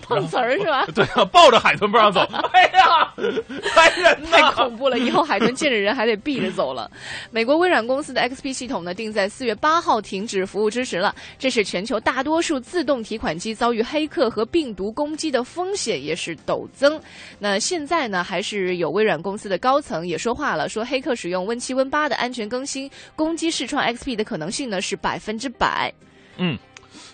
[0.00, 0.86] 碰瓷儿是吧？
[0.94, 2.20] 对啊，抱着海豚不让走。
[2.52, 3.12] 哎呀，
[3.74, 4.98] 害人太恐怖了！
[4.98, 6.90] 以后海豚见着人还得避着走了。
[7.30, 11.14] 美国微软公司的 XP 系统呢，定在四月八号停止服务支持了。
[11.38, 17.00] 这是全球大多数自动提款机遭遇黑客和病毒攻击的风险也是陡增。
[17.38, 25.92] 那现在呢，还是有微软公司的高层也说话了，说黑客使用 Win 七 Win 八的安全更新攻击视创 XP 的可能性呢是百分之百。
[26.36, 26.58] 嗯。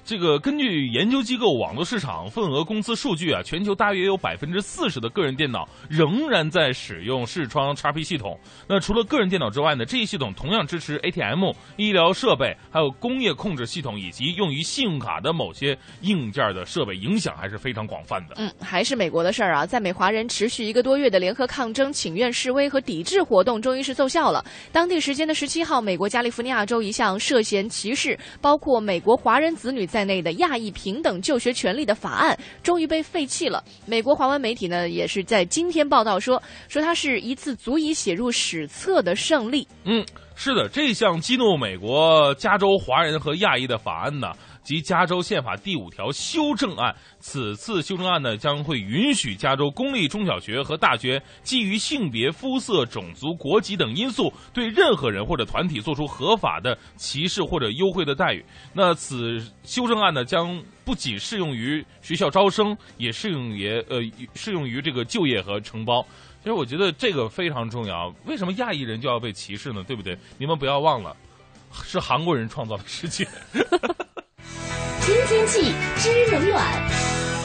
[0.09, 8.35] 这个根据研究机构网络市场份额公司数据啊，全球大约有百分之四十的个人电脑仍然在使用视窗 XP 系统。
[8.67, 18.37] 那除了个人电脑之外呢，这一系统同样支持 ATM、医疗设备、还有工业控制系统以及用于信用卡的某些硬件的设备，影响还是非常广泛的。
[18.39, 24.43] 嗯，还是美国的事儿啊，在美华人持续一个多月的联合抗争、请愿、示威和抵制活动，终于是奏效了。
[24.73, 29.98] 当地时间的十七号，美国加利福尼亚州一项涉嫌歧视包括美国华人子女在。
[29.99, 33.65] 在内的亚裔平等就学权利的法案终于被废弃了。
[33.85, 39.67] 美国华文媒体呢，也是在今天报道说，说它是一次足以写入史册的胜利。
[39.83, 44.31] 嗯，是的，这项激怒美国加州华人和亚裔的法案呢。
[44.69, 58.45] 及加州宪法第五条修正案，此次修正案呢将会允许加州公立中小学和大学基于性别、肤色、种族、国籍等因素，对任何人或者团体做出合法的歧视或者优惠的待遇。
[58.75, 64.03] 那此修正案呢将不仅适用于学校招生，也适用于呃
[64.35, 66.07] 适用于这个就业和承包。
[66.43, 68.15] 其实我觉得这个非常重要。
[68.27, 69.83] 为什么亚裔人就要被歧视呢？
[69.85, 70.15] 对不对？
[70.37, 71.17] 你们不要忘了，
[71.73, 73.27] 是韩国人创造的世界。
[75.01, 77.38] 听天气知冷暖。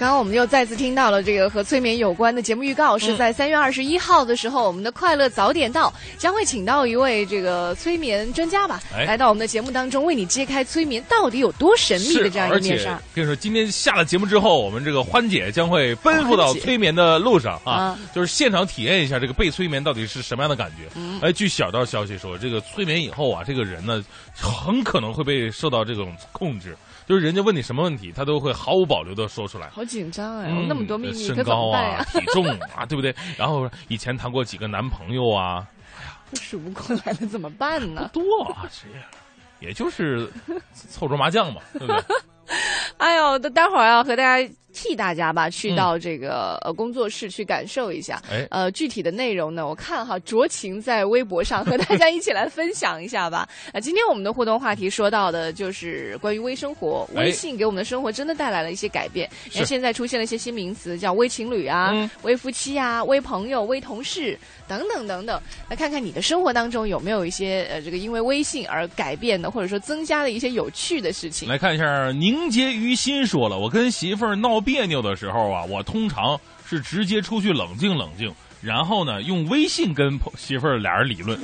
[0.00, 12.98] 刚刚我们又再次听到了这个和催眠有关的节目预告，是在三月二十一号的时候，我们的快乐早点到将会请到一位这个催眠专家吧，来到我们的节目当中，为你揭开催眠到底有多神秘的这样一个面纱。
[13.14, 20.98] 跟你说，今天下了节目之后，我们这个欢姐将会奔赴到催眠的路上啊，就是现场体验一下这个被催眠到底是什么样的感觉。
[21.20, 24.02] 哎，据小道消息说，这个催眠以后啊，这个人呢
[24.34, 26.74] 很可能会被受到这种控制。
[27.10, 29.68] 就是人家问你什么问题，他都会毫无保留的说出来。
[29.70, 33.12] 好紧张哎，那么多秘密，身高啊，体重啊，对不对？
[33.36, 35.66] 然后以前谈过几个男朋友啊，
[35.98, 38.08] 哎呀，数不过来了，怎么办呢？
[38.12, 38.86] 多啊，这
[39.66, 40.30] 也就是
[40.72, 42.00] 凑桌麻将嘛，对不对？
[42.98, 44.48] 哎呦，都待会儿要和大家。
[44.72, 48.22] 替大家吧，去到这个呃工作室去感受一下。
[48.30, 53.48] 哎，呃，具体的内容呢，我看哈，酌情在微博上和大家一起来分享一下吧。
[53.72, 59.28] 啊， 今天我们的互动话题说到的就是关于微生活，微信给我们的生活真的带来了一些改变。
[59.46, 61.92] 你看现在出现了一些新名词，叫微情侣啊、
[62.22, 65.40] 微夫妻啊、微朋友、微同事等等等等。
[65.68, 71.48] 来看看你的生活当中有没有一些呃这个因为微信而改变的，或者说增加的一些有趣的事情。
[71.48, 74.59] 来看一下，凝结于心说了，我跟媳妇儿闹。
[74.60, 78.32] 别扭的时候啊，我通常是直接出去冷静冷静，
[78.62, 81.38] 然后呢用微信跟媳妇儿俩人理论，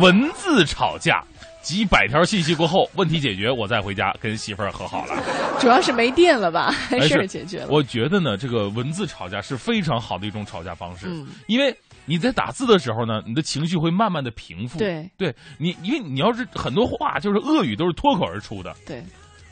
[0.00, 1.22] 文字吵架，
[1.62, 5.22] 几百条信息过后，问题解决，我再回家跟媳妇儿和好了。
[5.60, 6.72] 主要是没电了吧？
[7.02, 7.68] 事儿解决了。
[7.70, 11.08] 我觉得呢，这个文字吵架是非常好的一种吵架方式，
[11.46, 14.78] 因为你在打字的时候呢，你的情绪会慢慢的平复。
[14.78, 18.74] 对对你，因为你要是很多话就是恶语都是脱口而出的。
[18.86, 19.02] 对。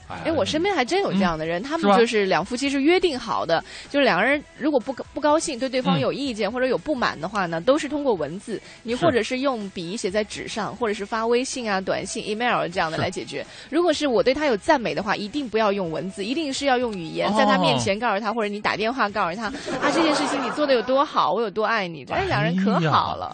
[0.08, 6.04] 哎哎，我身边还真有这样的人，他们就是两夫妻是约定好的，就是两个人如果不高不高兴，对对方嗯。
[6.04, 13.46] 有意见、或者有不满的话呢，都是通过文字，你或者是用笔写在纸上，或者是发微信啊、短信、email 这样的来解决。
[13.70, 17.78] 如果是我对他有赞美的话，一定不要用文字，一定是要用语言，在他面哦。
[17.78, 19.46] 前告诉他，或者你打电话告诉他
[19.80, 23.32] 啊，这件事情你做的有多好，我有多爱你，哎，两人可好了。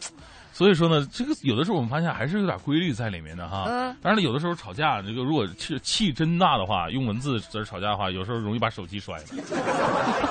[0.60, 3.64] 所以说呢，这个有的时候我们发现还是有点规律在里面的哈。
[3.66, 9.24] 嗯当然了，有的时候吵架，这个如果气气真大的话，用文字在这吵架的话，有时候容易把手机摔了。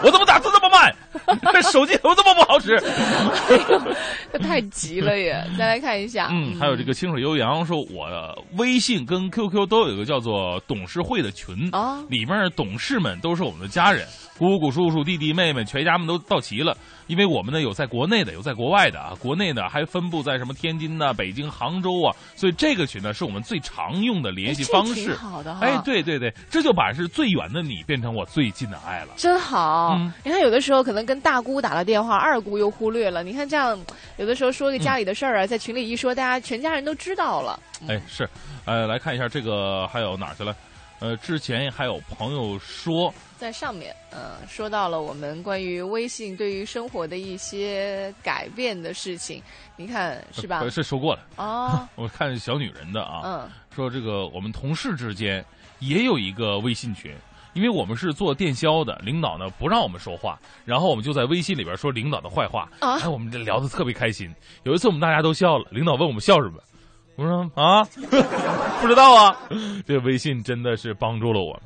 [0.03, 0.93] 我怎么打字这么慢？
[1.63, 2.79] 手机怎么这么不好使？
[4.31, 5.33] 这太急了也！
[5.57, 8.07] 再来看一下，嗯，还有这个清水悠扬说，我
[8.57, 14.07] 微信跟 QQ 都有一个叫做董事会的群，哦里面董事们都是我们的家人，
[14.39, 16.75] 姑姑、叔叔、弟弟、妹妹，全家们都到齐了。
[17.07, 25.13] 因为我们呢有在国内的，有在国外的啊，国内呢还分布在什么天津呐、北京、杭州啊，所以这个群呢是我们最常用的联系方式。
[25.15, 25.65] 好的哈。
[25.65, 29.09] 哎，对对对，这就把是最远的你变成我最近的爱了。
[29.17, 29.95] 真好。
[29.97, 33.23] 嗯你看，有的时候可能跟大姑打了电话，二姑又忽略了。
[33.23, 33.77] 你看这样，
[34.17, 37.59] 有的时候说个家里的事儿啊，在群里一说，大家全家人都知道了。
[37.87, 38.29] 哎，是，
[38.65, 40.55] 呃，来看一下这个还有哪儿去了？
[40.99, 49.41] 呃，之前还有朋友说，在上面，呃、说到了我们关于微信对于生活的一些改变的事情，
[49.77, 50.69] 你看 是吧呃？
[50.69, 51.21] 是说过了。
[51.37, 55.43] 哦， 我看小女人的啊，嗯，说这个我们同事之间
[55.79, 57.15] 也有一个微信群，
[57.53, 64.29] 因为我们是做电销的，领导呢不让我们说话，然后我们就在微信里边说领导的坏话，啊哎，我们这聊得特别开心。
[64.63, 66.61] 有一次我们大家都笑了，领导问我们笑什么，
[67.19, 67.83] 我说啊，
[68.81, 69.37] 不知道啊。
[69.85, 71.63] 这微信真的是帮助了我们。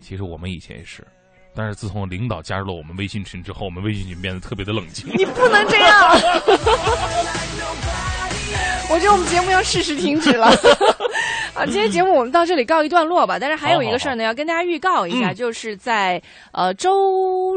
[0.00, 1.06] 其实我们以前也是，
[1.54, 5.06] 但是自从领导加入了我们微信群之后，我们微信群变得特别的冷静。
[5.16, 6.10] 你不能这样。
[8.92, 10.50] 我觉得我们节目要适时停止了。
[11.60, 13.38] 啊，今天节目我们到这里告一段落吧。
[13.38, 16.20] 但是还有一个事儿呢，要跟大家预告一下，嗯就是在
[16.52, 16.90] 呃周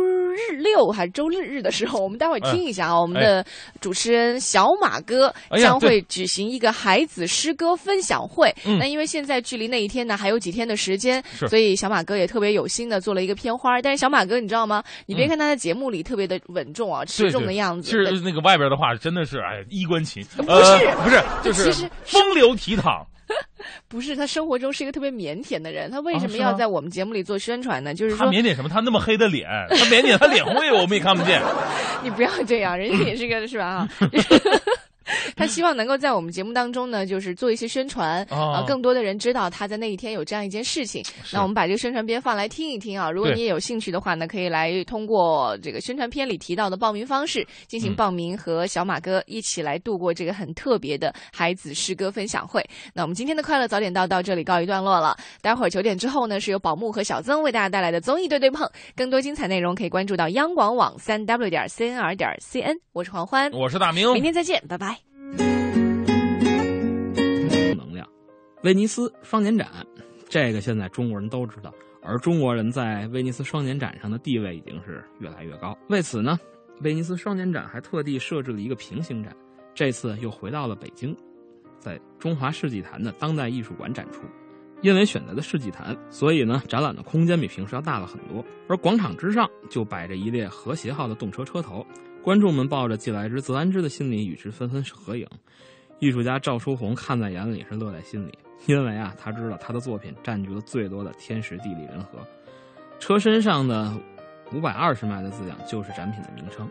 [0.02, 3.46] 日六还是周日日的时候，我们待会儿听一下啊，我们的
[3.80, 8.54] 主持人小马哥将会举行一个孩子诗歌分享会。
[8.66, 13.82] 嗯那因为现在距离那一天呢还有几天的时间，所以小马哥也特别有心的做了一个片花。
[13.82, 14.84] 但是小马哥，你知道吗？
[15.06, 23.02] 你别看他在节目里特别的稳重啊，持重的样子，是那个外边的话，真的是哎衣冠禽，不呃是不是，就是风流倜傥。
[23.88, 27.94] 不是他生活中是一个特别腼腆的人，他为什么要在我们节目里做宣传呢？
[27.94, 28.70] 就是他说，腼腆什么？
[28.70, 31.42] 他那么黑的脸，他腼腆，他脸红我们也看不见。
[32.04, 33.88] 你不要这样，人家也是个是吧？
[35.04, 35.14] 啊。
[35.36, 41.04] 他希望能够在我们节目当中呢，就是做一些宣传哦啊，更多的人知道他在那一天有这样一件事情。
[41.32, 43.12] 那我们把这个宣传片放来听一听啊。
[43.12, 52.64] 如果你也有兴趣的话呢，可以来通过这个宣传片里提到的报名方式进行嗯报名，和小马哥一起来度过这个很特别的孩子诗歌分享会。
[52.94, 55.16] 那我们今天的快乐早点到到这里告一段落了。
[55.42, 62.76] 待会儿九点之后呢，是由宝木和小曾为大家带来的综艺对对碰，更多精彩内容可以关注到央广网三 w 点 cnr 点 cn。
[62.94, 64.93] 我是黄欢，我是大明，明天再见，拜拜。
[68.64, 69.86] 威尼斯双年展，
[70.30, 75.78] 这个现在中国人都知道，而中国人在威尼斯双年展上的地位已经是越来越高。
[75.90, 76.40] 为此呢，
[76.80, 79.36] 威尼斯双年展还特地设置了一个平行展，
[79.76, 81.14] 这次又回到了北京，
[81.78, 84.22] 在中华世纪坛的当代艺术馆展出。
[84.82, 88.44] 因为选择了世纪坛，所以呢，展览的空间比平时要大了很多。
[88.70, 91.86] 而广场之上就摆着一列和谐号的动车车头，
[92.22, 95.28] 观众们抱着既来之则安之的心理与之纷纷合影。
[96.00, 102.20] 艺术家赵书红看在眼里，是乐在心里，因为啊，他知道他的作品占据了最多的天时地利人和。
[103.00, 103.94] 车身上的
[104.54, 106.70] 五百二十迈的字样就是展品的名称，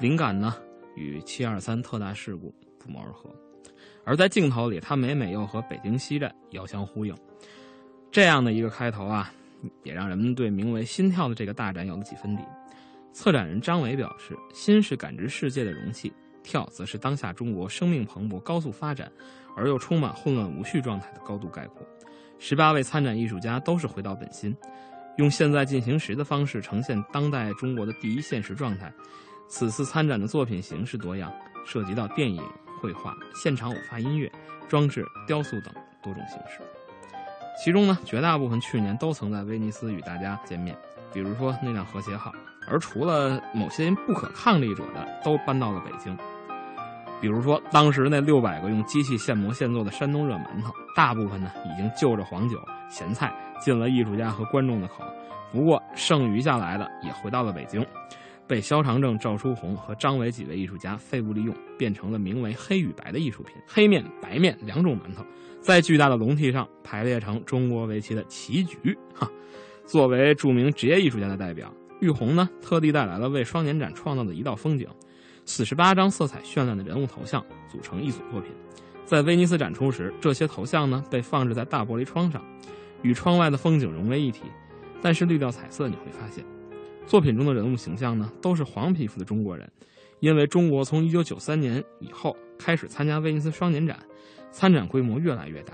[0.00, 0.54] 灵感呢
[0.96, 3.30] 与七二三特大事故不谋而合。
[4.04, 7.14] 而在镜头里，他每每又和北京西站遥相呼应。
[8.10, 9.32] 这样的一个开头啊，
[9.82, 12.42] 也让人们对名为“心跳”的这个大展有了几分底。
[13.12, 16.12] 策展人张伟表示：“心是感知世界的容器。”
[16.42, 19.10] 跳则是当下中国生命蓬勃、高速发展，
[19.56, 21.86] 而又充满混乱无序状态的高度概括。
[22.38, 24.56] 十八位参展艺术家都是回到本心，
[25.16, 28.92] 用现在进行时的方式呈现当代中国的第一现实状态。
[29.48, 31.32] 此次参展的作品形式多样，
[31.66, 32.42] 涉及到电影、
[32.80, 34.30] 绘画、现场偶发音乐、
[34.68, 36.60] 装置、雕塑等多种形式。
[37.64, 40.76] 其中呢，绝大部分去年都曾在威尼斯与大家见面，
[41.12, 42.32] 比如说那辆和谐号。
[42.70, 46.16] 而除了某些人不可抗力者的，都搬到了北京。
[47.20, 52.56] 比如说，当时那六百个用机器现磨现做的山东热馒头，大部分呢已经就着黄酒、
[52.88, 55.02] 咸菜进了艺术家和观众的口。
[55.50, 57.84] 不过，剩余下来的也回到了北京。
[58.46, 63.54] 被萧长正、赵书红和张伟几位艺术家废物利用，变成了名为“黑与白”的艺术品。
[63.66, 65.22] 黑面、白面两种馒头，
[65.60, 68.96] 在巨大的笼屉上排列成中国围棋的棋局。
[69.14, 69.28] 哈，
[69.84, 74.88] 作为著名职业艺术家的代表，玉红呢特地带来了为双年展创造的一道风景，
[75.44, 78.50] 四十八张色彩绚烂的人物头像组成一组作品。
[79.04, 82.44] 在威尼斯展出时，这些头像呢被放置在大玻璃窗上，
[83.02, 84.42] 与窗外的风景融为一体。
[85.00, 86.44] 但是滤掉彩色，你会发现。
[87.06, 89.70] 作品中的人物形象呢，都是黄皮肤的中国人，
[90.20, 93.98] 因为中国从一九九三年以后开始参加威尼斯双年展，
[94.50, 95.72] 参展规模越来越大，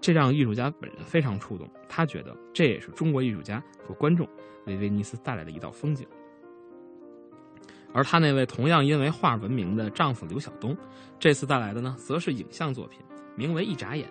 [0.00, 1.68] 这让艺术家本人非常触动。
[1.88, 4.28] 他觉得这也是中国艺术家和观众
[4.66, 6.06] 为威尼斯带来的一道风景。
[7.92, 10.76] 而他那位同样因为画闻名的丈夫刘晓东，
[11.18, 13.00] 这次带来的呢，则是影像作品，
[13.34, 14.06] 名为《一眨眼》，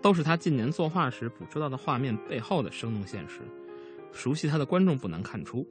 [0.00, 3.40] 都是他近年作画时捕捉到的画面背后的生动现实。
[4.10, 5.64] 熟悉他的观众不难看出，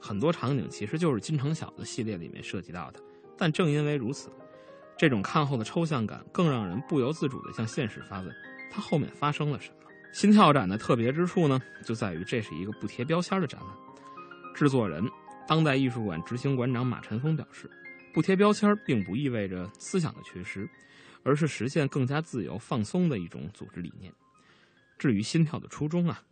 [0.00, 2.98] 很多场景其实就是金城小子系列里面涉及到的。
[3.36, 4.30] 但正因为如此，
[4.96, 8.34] 这种看后的抽象感更让人不由自主地向现实发问：
[8.72, 9.90] 它后面发生了什么？
[10.12, 13.70] 心跳展的特别之处呢，就在于这是一个不贴标签的展览。
[14.54, 15.04] 制作人、
[15.46, 17.70] 当代艺术馆执行馆长马晨峰表示，
[18.14, 20.68] 不贴标签并不意味着思想的缺失，
[21.22, 24.12] 而是实现更加自由放松的一种组织理念。
[24.98, 26.22] 至于心跳的初衷啊。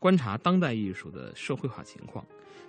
[0.00, 2.22] 观察当代艺术的社会化情况，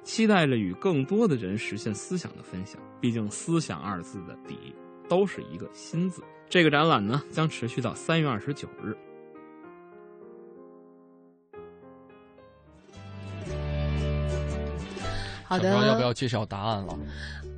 [0.06, 2.82] 期待着与更多的人实现思想的分享。
[3.02, 4.74] 毕竟“思想”二字的底
[5.08, 6.24] 都是一个“新”字。
[6.50, 8.96] 这个展览呢，将持续到三月二十九日。
[15.44, 16.98] 好的，要不要揭晓答案了？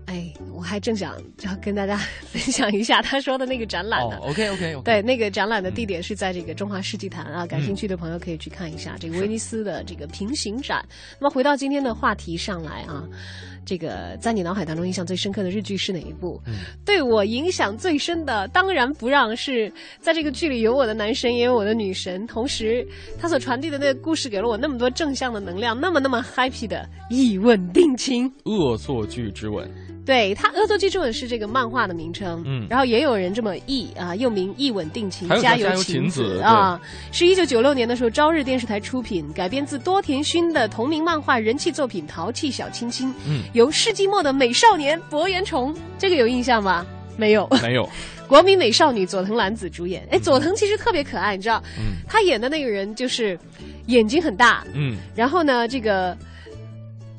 [0.07, 4.17] 哎，我还正想要跟大家分享一下他说的那个展览呢。
[4.19, 10.85] OK OK，对，那个展览的地点是在这个中华世纪坛啊，感兴趣的朋友可以去看一下这个威尼斯的这个平行展。
[11.19, 13.03] 那么回到今天的话题上来啊，
[13.67, 16.41] 这个在你脑海当中印象最深刻的日剧是哪一部？
[16.85, 22.87] 对我影响最深的，当然不让是在这个剧里有我的男神也有我的女神，同时
[23.19, 28.31] 他所传递的那个故事给了我那么多正向的能量，那么那么 happy 的《一吻定情》。
[28.45, 29.69] 恶作剧之吻。
[30.07, 36.79] 对他，《恶作剧之吻》是这个漫画的名称，嗯，然后也有人这么译啊，又名《一吻定情》，加油晴子啊，
[37.11, 46.85] 是一九九六年的时候朝日电视台出品，改编自多田薰的同名漫画人气作品《淘气小亲亲》，嗯，由世纪末的美少年博元崇，这个有印象吗？
[47.17, 47.89] 没有，没有，
[48.29, 53.37] 国民美少女佐藤蓝子主演，哎，佐藤其实特别可爱，你知道，嗯，他演的那个人就是
[53.87, 56.17] 眼睛很大，嗯，然后呢，这个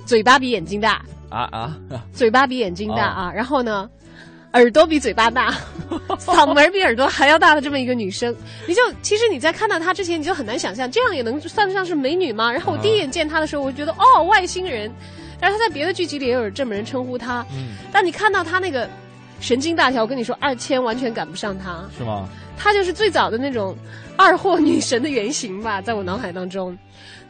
[0.06, 1.04] 嘴巴比眼睛大。
[1.30, 1.76] 啊啊！
[2.12, 3.88] 嘴巴比眼睛大啊，然后呢，
[4.52, 5.54] 耳朵比嘴巴大，
[6.18, 8.34] 嗓门比耳朵还要大的这么一个女生，
[8.66, 12.50] 你就其实你在看到她之前，你就很难想象这样也能算得上是美女吗？
[12.50, 14.90] 然后我第一眼见她的时候，我觉得哦，外星人。
[15.40, 17.44] 但是她在别的剧集里也有这么人称呼她。
[17.52, 17.76] 嗯。
[17.92, 18.88] 但你看到她那个
[19.38, 21.84] 神经大条，我跟你说，二千完全赶不上她。
[21.96, 22.28] 是吗？
[22.56, 23.76] 她就是最早的那种
[24.16, 26.76] 二货女神的原型吧，在我脑海当中，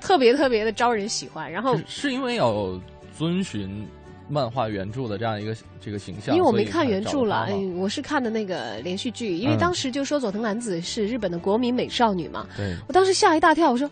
[0.01, 1.53] 特别特别的招人喜欢。
[1.53, 2.81] 然后是因为有。
[3.19, 3.85] 遵循
[4.29, 9.37] 漫画原著的这样一个这个形象，因为我没看原著了，我是看的那个连续剧。
[9.37, 13.91] 因为当时就说佐藤蓝子是日本的国民美少女嘛，对我当时吓一大跳，我说。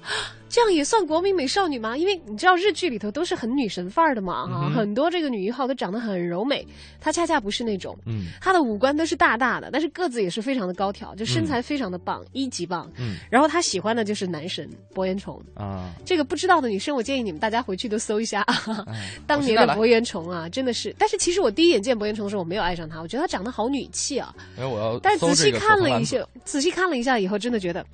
[0.48, 1.96] 这样也算国民美少女吗？
[1.96, 6.66] 因为你知道日剧里头都是很女神范儿的嘛，哈，很多这个女一号都长得很柔美，
[7.00, 15.42] 她恰恰不是那种，嗯，她的五官都是大大的，但是个子也是非常的高挑，就身材非常的棒，一级棒，嗯，然后她喜欢的就是男神博彦崇。
[15.54, 18.46] 啊，这个不知道的女生，我建议你们大家回去都搜一下，
[19.26, 27.84] 当年的博彦崇啊，真的是，但是其实我第一眼见博彦崇的时候，我没有爱上他，我觉得他长得好女气啊，哎，我要，但仔细看了一下，仔细看了一下以后，真的觉得。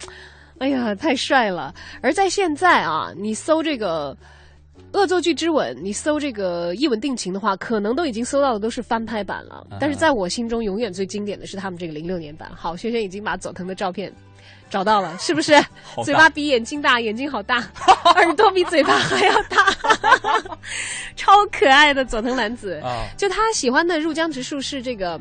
[0.63, 1.75] 哎呀，太帅了！
[2.01, 4.17] 而在现在啊，你搜这个
[4.97, 9.67] 《恶作剧之吻》，你搜这个《一吻定情》的话，可能都已经搜到的都是翻拍版了。
[9.81, 12.49] 但是在我心中，永远最经典的是他们这个零六年版。
[12.55, 14.13] 好，轩轩已经把佐藤的照片
[14.71, 15.61] 找到了， 是不是？
[16.05, 17.57] 嘴巴比眼睛大，眼睛好大，
[18.15, 19.67] 耳朵比嘴巴还要大，
[21.17, 22.81] 超可爱的佐藤男子。
[23.17, 25.21] 就他喜欢的入江直树是这个。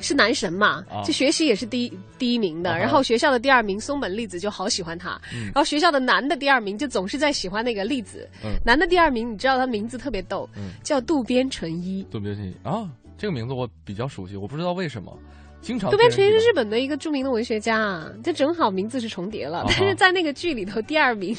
[0.00, 0.84] 是男神嘛？
[1.04, 8.28] 就学习也是第一第一名的，然后学校的第二名松本粒子就好喜欢他，然后学校的男的第二名就总是在喜欢那个粒子。
[8.64, 10.48] 男的第二名，你知道他名字特别逗，
[10.82, 12.02] 叫渡边淳一。
[12.10, 15.16] 渡边淳一啊，这个名字我比较熟悉，我不知道为什么。
[15.60, 19.64] 渡边淳一是日本的一个著名的文学家啊，这正好名字是重叠了。
[19.66, 21.36] 但是在那个剧里头，第二名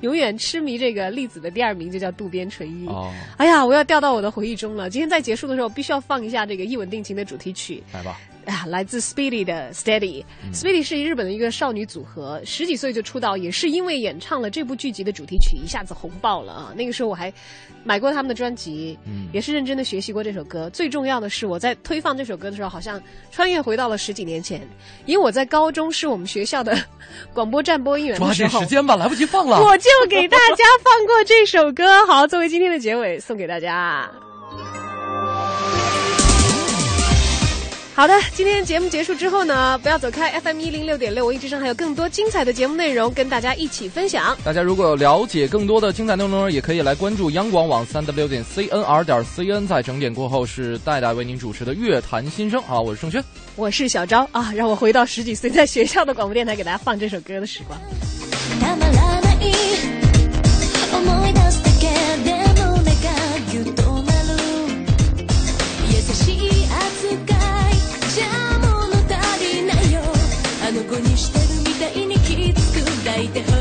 [0.00, 2.86] 永远痴迷这个粒子的第二名就叫渡边淳一。
[2.88, 4.90] 哦，哎呀，我要掉到我的回忆中了。
[4.90, 7.82] 今天在结束的时候，必须要放一下这个《一吻定情》的主题曲。
[7.94, 8.18] 来吧。
[8.44, 10.24] 啊，来自 Speedy 的 Steady。
[10.52, 16.72] Speedy 是日本的一个少女组合，十几岁就出道，也是因为演唱了这部剧集的主题曲，一下子红爆了啊！
[16.76, 17.32] 那个时候我还
[17.84, 18.98] 买过他们的专辑，
[19.32, 20.68] 也是认真的学习过这首歌。
[20.70, 24.60] 最重要的是，我在推放这首歌的时候，好像穿越回到了十几年前，
[25.06, 26.76] 因为我在高中是我们学校的
[27.32, 28.66] 广播站播音员抓的时候紧时。
[28.66, 29.62] 间吧，来不及放了。
[29.62, 34.10] 我就给大家放过这首歌，好，作为今天的结尾送给大家。
[37.94, 44.34] 好的，今天节目结束之后呢，不要走开，FM 一零六点六，文艺之声还有更多精彩的节目内容跟大家一起分享。
[44.42, 49.66] 大家如果有了解更多的精彩内容，也可以来关注央广网三 w 点 cnr 点 cn。
[49.66, 53.22] 在整点过后是戴戴为您主持的乐坛新生》啊，我是盛轩。
[53.56, 57.78] 我是小昭啊，让我回到十几岁在学校的广播电台给大家放这首歌的时光。
[70.98, 73.51] にしてるみたいにきつく抱いて